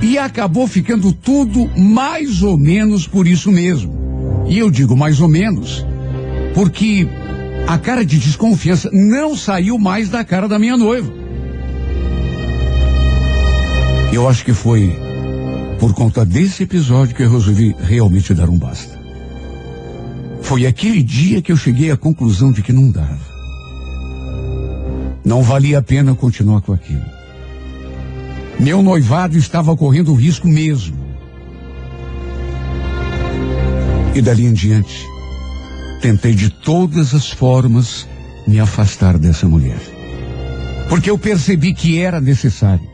[0.01, 4.45] e acabou ficando tudo mais ou menos por isso mesmo.
[4.49, 5.85] E eu digo mais ou menos
[6.53, 7.07] porque
[7.65, 11.09] a cara de desconfiança não saiu mais da cara da minha noiva.
[14.11, 14.93] Eu acho que foi
[15.79, 18.99] por conta desse episódio que eu resolvi realmente dar um basta.
[20.41, 23.19] Foi aquele dia que eu cheguei à conclusão de que não dava.
[25.23, 27.16] Não valia a pena continuar com aquilo.
[28.59, 30.97] Meu noivado estava correndo risco mesmo.
[34.15, 35.05] E dali em diante,
[36.01, 38.07] tentei de todas as formas
[38.47, 39.79] me afastar dessa mulher.
[40.89, 42.87] Porque eu percebi que era necessário.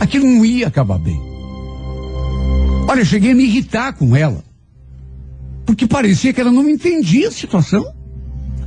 [0.00, 1.20] Aquilo não ia acabar bem.
[2.88, 4.42] Olha, cheguei a me irritar com ela.
[5.66, 7.84] Porque parecia que ela não entendia a situação.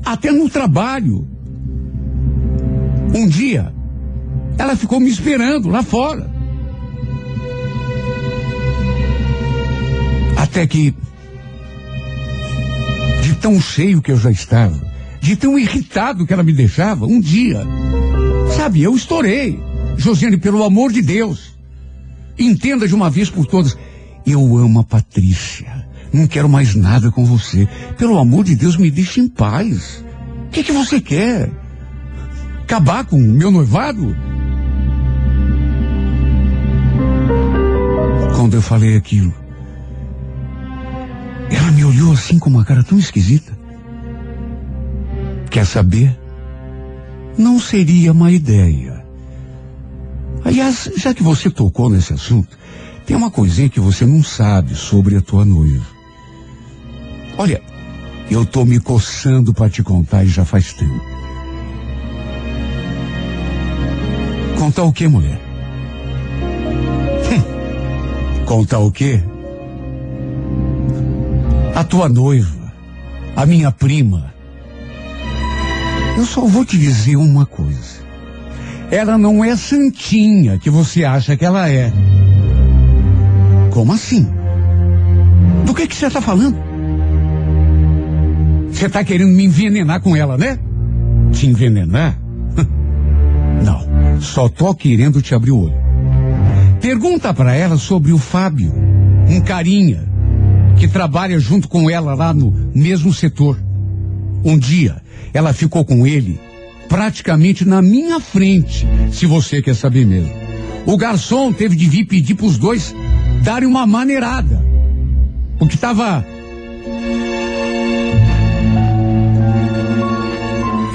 [0.05, 1.27] Até no trabalho.
[3.13, 3.73] Um dia,
[4.57, 6.29] ela ficou me esperando lá fora.
[10.37, 10.93] Até que,
[13.23, 14.79] de tão cheio que eu já estava,
[15.21, 17.63] de tão irritado que ela me deixava, um dia,
[18.55, 19.59] sabe, eu estourei.
[19.97, 21.55] Josiane, pelo amor de Deus,
[22.37, 23.77] entenda de uma vez por todas,
[24.25, 25.87] eu amo a Patrícia.
[26.11, 27.67] Não quero mais nada com você.
[27.97, 30.03] Pelo amor de Deus, me deixe em paz.
[30.47, 31.49] O que, que você quer?
[32.63, 34.15] Acabar com o meu noivado?
[38.41, 39.31] Quando eu falei aquilo,
[41.51, 43.55] ela me olhou assim com uma cara tão esquisita.
[45.51, 46.19] Quer saber?
[47.37, 49.05] Não seria uma ideia.
[50.43, 52.57] Aliás, já que você tocou nesse assunto,
[53.05, 55.85] tem uma coisinha que você não sabe sobre a tua noiva.
[57.37, 57.61] Olha,
[58.27, 61.05] eu tô me coçando para te contar e já faz tempo.
[64.57, 65.50] Contar o que, mulher?
[68.51, 69.17] Contar o quê?
[71.73, 72.73] A tua noiva,
[73.33, 74.33] a minha prima.
[76.17, 78.01] Eu só vou te dizer uma coisa.
[78.91, 81.93] Ela não é santinha que você acha que ela é.
[83.69, 84.27] Como assim?
[85.65, 86.57] Do que que você está falando?
[88.69, 90.59] Você está querendo me envenenar com ela, né?
[91.31, 92.19] Te envenenar?
[93.63, 95.80] Não, só tô querendo te abrir o olho.
[96.81, 98.73] Pergunta para ela sobre o Fábio,
[99.29, 100.03] um carinha
[100.77, 103.55] que trabalha junto com ela lá no mesmo setor.
[104.43, 104.99] Um dia,
[105.31, 106.39] ela ficou com ele
[106.89, 110.33] praticamente na minha frente, se você quer saber mesmo.
[110.85, 112.95] O garçom teve de vir pedir para os dois
[113.43, 114.59] darem uma maneirada.
[115.59, 116.25] Porque estava.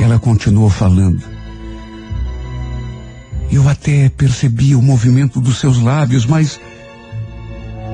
[0.02, 1.35] Ela continuou falando.
[3.50, 6.60] Eu até percebi o movimento dos seus lábios, mas.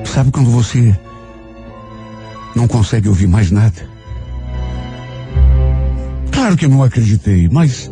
[0.05, 0.97] Sabe quando você
[2.55, 3.89] não consegue ouvir mais nada?
[6.31, 7.89] Claro que eu não acreditei, mas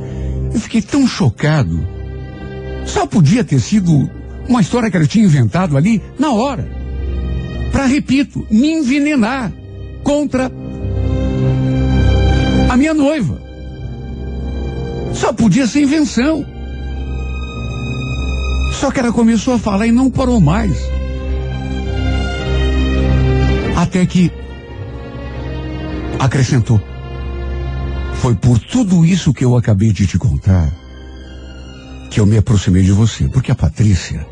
[0.53, 1.87] eu fiquei tão chocado.
[2.85, 4.09] Só podia ter sido
[4.47, 6.67] uma história que ela tinha inventado ali na hora.
[7.71, 9.51] Para, repito, me envenenar
[10.03, 10.51] contra
[12.69, 13.41] a minha noiva.
[15.13, 16.45] Só podia ser invenção.
[18.71, 20.75] Só que ela começou a falar e não parou mais.
[23.75, 24.31] Até que
[26.19, 26.81] acrescentou.
[28.15, 30.71] Foi por tudo isso que eu acabei de te contar
[32.11, 34.27] que eu me aproximei de você, porque a Patrícia,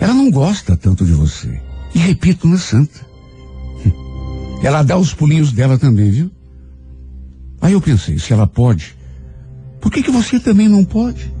[0.00, 1.62] ela não gosta tanto de você.
[1.94, 3.06] E repito, não é santa.
[4.62, 6.30] Ela dá os pulinhos dela também, viu?
[7.60, 8.96] Aí eu pensei, se ela pode,
[9.80, 11.32] por que que você também não pode?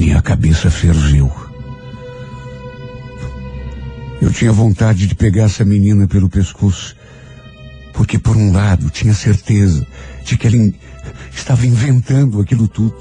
[0.00, 1.30] Minha cabeça ferveu.
[4.18, 6.96] Eu tinha vontade de pegar essa menina pelo pescoço,
[7.92, 9.86] porque por um lado tinha certeza
[10.24, 10.72] de que ela in...
[11.30, 12.96] estava inventando aquilo tudo.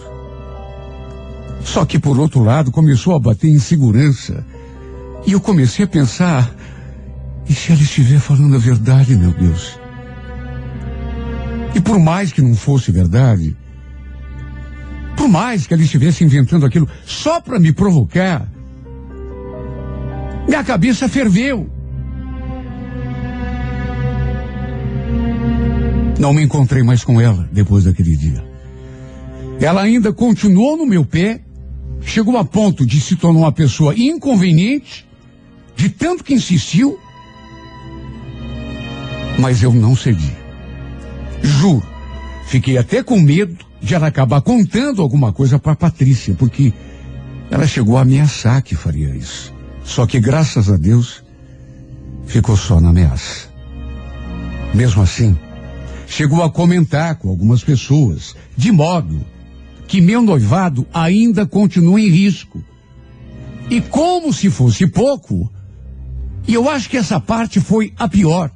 [1.63, 4.45] Só que por outro lado começou a bater insegurança.
[5.25, 6.53] E eu comecei a pensar,
[7.47, 9.79] e se ela estiver falando a verdade, meu Deus?
[11.73, 13.55] E por mais que não fosse verdade,
[15.19, 18.49] por mais que ela estivesse inventando aquilo só para me provocar,
[20.47, 21.69] minha cabeça ferveu.
[26.17, 28.41] Não me encontrei mais com ela depois daquele dia.
[29.59, 31.41] Ela ainda continuou no meu pé,
[32.01, 35.05] chegou a ponto de se tornar uma pessoa inconveniente,
[35.75, 36.97] de tanto que insistiu,
[39.37, 40.31] mas eu não cedi.
[41.43, 41.88] Juro.
[42.49, 46.73] Fiquei até com medo de ela acabar contando alguma coisa para Patrícia, porque
[47.51, 49.53] ela chegou a ameaçar que faria isso.
[49.83, 51.23] Só que graças a Deus
[52.25, 53.49] ficou só na ameaça.
[54.73, 55.37] Mesmo assim,
[56.07, 59.23] chegou a comentar com algumas pessoas, de modo
[59.87, 62.63] que meu noivado ainda continua em risco.
[63.69, 65.47] E como se fosse pouco,
[66.47, 68.49] e eu acho que essa parte foi a pior.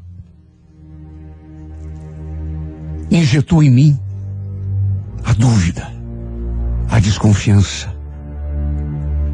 [3.13, 3.99] Injetou em mim
[5.23, 5.87] a dúvida,
[6.89, 7.95] a desconfiança,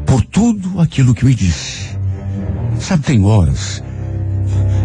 [0.06, 1.96] por tudo aquilo que me disse.
[2.78, 3.82] Sabe, tem horas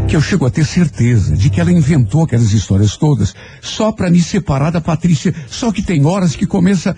[0.07, 4.09] que eu chego a ter certeza de que ela inventou aquelas histórias todas só para
[4.09, 5.35] me separar da Patrícia.
[5.49, 6.95] Só que tem horas que começa.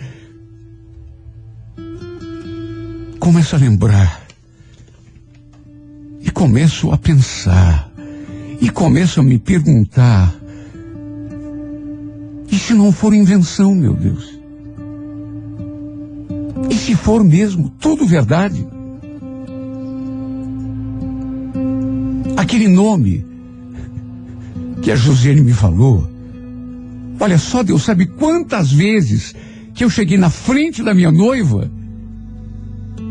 [3.19, 4.21] Começa a lembrar.
[6.21, 7.89] E começo a pensar.
[8.61, 10.36] E começo a me perguntar.
[12.51, 14.37] E se não for invenção, meu Deus?
[16.69, 18.65] E se for mesmo tudo verdade?
[22.35, 23.25] Aquele nome
[24.81, 26.07] que a Josiane me falou.
[27.19, 29.35] Olha só, Deus sabe quantas vezes
[29.73, 31.69] que eu cheguei na frente da minha noiva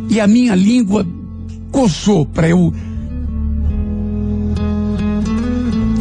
[0.08, 1.06] e a minha língua
[1.70, 2.72] coçou para eu.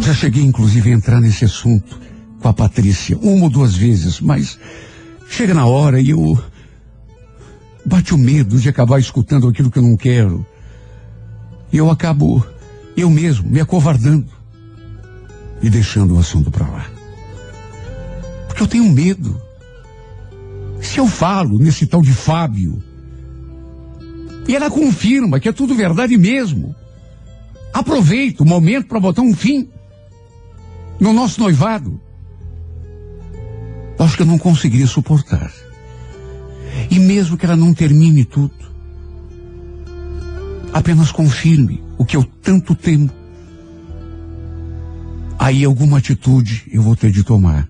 [0.02, 2.05] Já cheguei, inclusive, a entrar nesse assunto
[2.46, 4.60] com a Patrícia uma ou duas vezes, mas
[5.28, 6.40] chega na hora e eu.
[7.84, 10.46] Bate o medo de acabar escutando aquilo que eu não quero.
[11.74, 12.46] E eu acabo
[12.96, 14.28] eu mesmo me acovardando
[15.60, 16.86] e deixando o assunto para lá.
[18.48, 19.42] Porque eu tenho medo.
[20.80, 22.78] Se eu falo nesse tal de Fábio,
[24.48, 26.76] e ela confirma que é tudo verdade mesmo,
[27.74, 29.68] aproveito o momento para botar um fim
[31.00, 32.05] no nosso noivado.
[33.98, 35.52] Acho que eu não conseguiria suportar.
[36.90, 38.54] E mesmo que ela não termine tudo,
[40.74, 43.10] apenas confirme o que eu tanto temo.
[45.40, 47.70] Aí alguma atitude eu vou ter de tomar.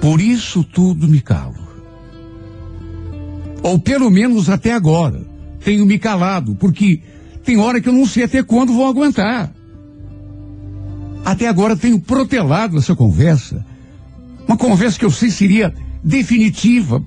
[0.00, 1.66] Por isso tudo me calo.
[3.62, 5.26] Ou pelo menos até agora
[5.64, 7.02] tenho me calado, porque
[7.42, 9.52] tem hora que eu não sei até quando vou aguentar.
[11.24, 13.66] Até agora tenho protelado essa conversa.
[14.46, 17.02] Uma conversa que eu sei seria definitiva.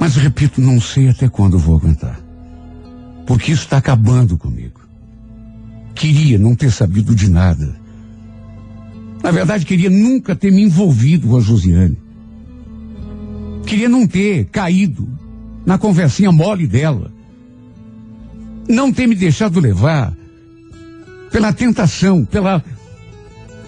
[0.00, 2.26] Mas repito, não sei até quando vou aguentar
[3.26, 4.80] porque isso está acabando comigo.
[5.94, 7.76] Queria não ter sabido de nada.
[9.22, 11.98] Na verdade, queria nunca ter me envolvido com a Josiane.
[13.66, 15.08] Queria não ter caído
[15.66, 17.12] na conversinha mole dela.
[18.68, 20.16] Não ter me deixado levar
[21.32, 22.62] pela tentação, pela,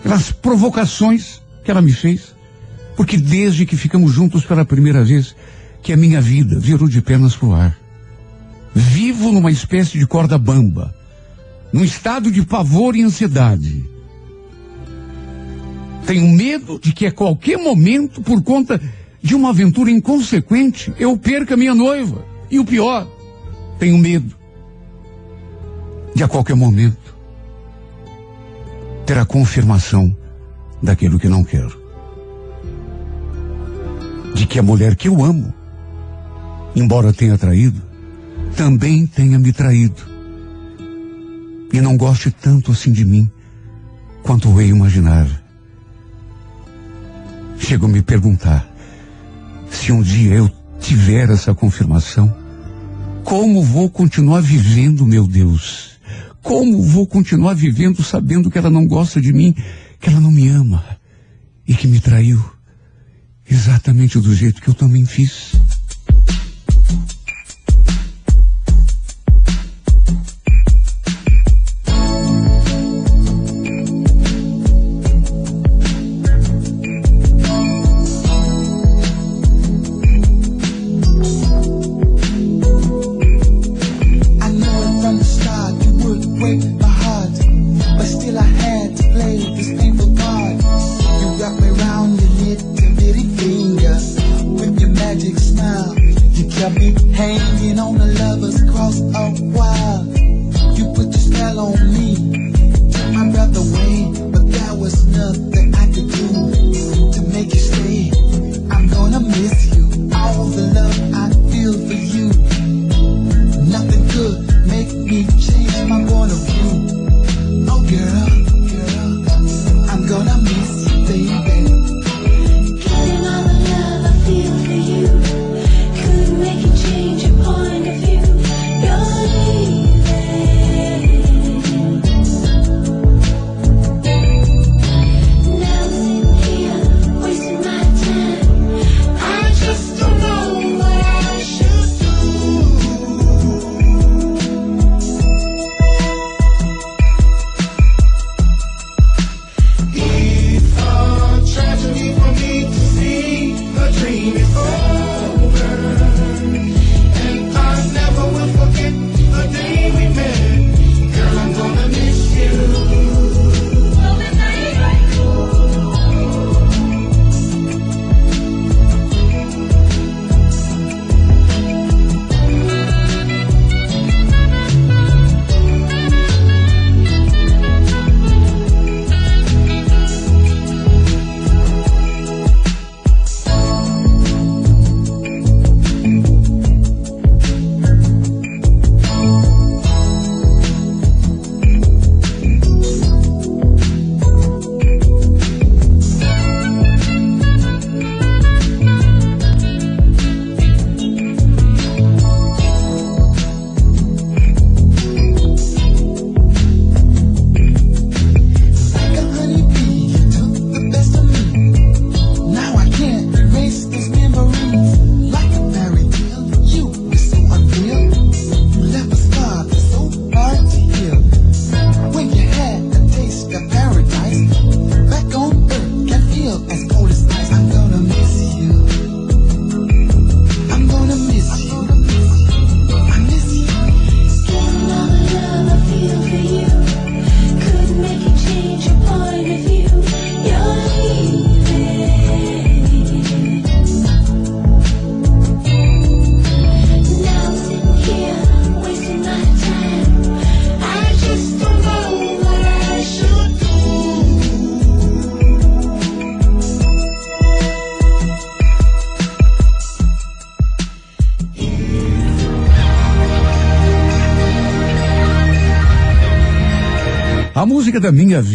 [0.03, 2.35] pelas provocações que ela me fez.
[2.97, 5.36] Porque desde que ficamos juntos pela primeira vez,
[5.82, 7.78] que a minha vida virou de pernas pro ar.
[8.74, 10.95] Vivo numa espécie de corda bamba,
[11.70, 13.85] num estado de pavor e ansiedade.
[16.07, 18.81] Tenho medo de que a qualquer momento, por conta
[19.23, 22.24] de uma aventura inconsequente, eu perca minha noiva.
[22.51, 23.07] E o pior,
[23.78, 24.35] tenho medo
[26.15, 27.15] de a qualquer momento
[29.05, 30.16] ter a confirmação
[30.83, 31.77] daquilo que não quero.
[34.35, 35.53] De que a mulher que eu amo,
[36.75, 37.81] embora tenha traído,
[38.57, 40.03] também tenha me traído.
[41.73, 43.31] E não goste tanto assim de mim
[44.23, 45.27] quanto eu imaginar.
[47.59, 48.69] Chego a me perguntar
[49.71, 50.51] se um dia eu
[50.81, 52.35] tiver essa confirmação,
[53.25, 55.99] como vou continuar vivendo, meu Deus?
[56.43, 59.55] Como vou continuar vivendo sabendo que ela não gosta de mim,
[60.01, 60.85] que ela não me ama
[61.66, 62.43] e que me traiu
[63.49, 65.53] exatamente do jeito que eu também fiz?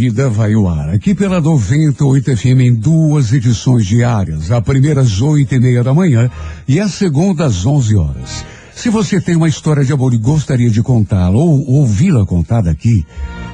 [0.03, 4.51] Vida vai ao ar aqui pela 98 FM em duas edições diárias.
[4.51, 6.29] A primeira às oito e meia da manhã
[6.67, 8.43] e a segunda às onze horas.
[8.75, 13.05] Se você tem uma história de amor e gostaria de contá-la ou ouvi-la contada aqui,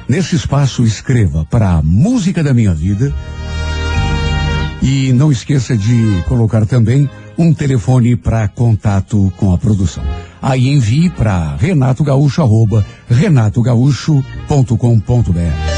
[0.08, 3.14] nesse espaço escreva para música da minha vida.
[4.82, 7.08] E não esqueça de colocar também
[7.38, 10.02] um telefone para contato com a produção.
[10.42, 15.69] Aí envie para Renato Gaúcho, arroba renatogaúcho.com.br.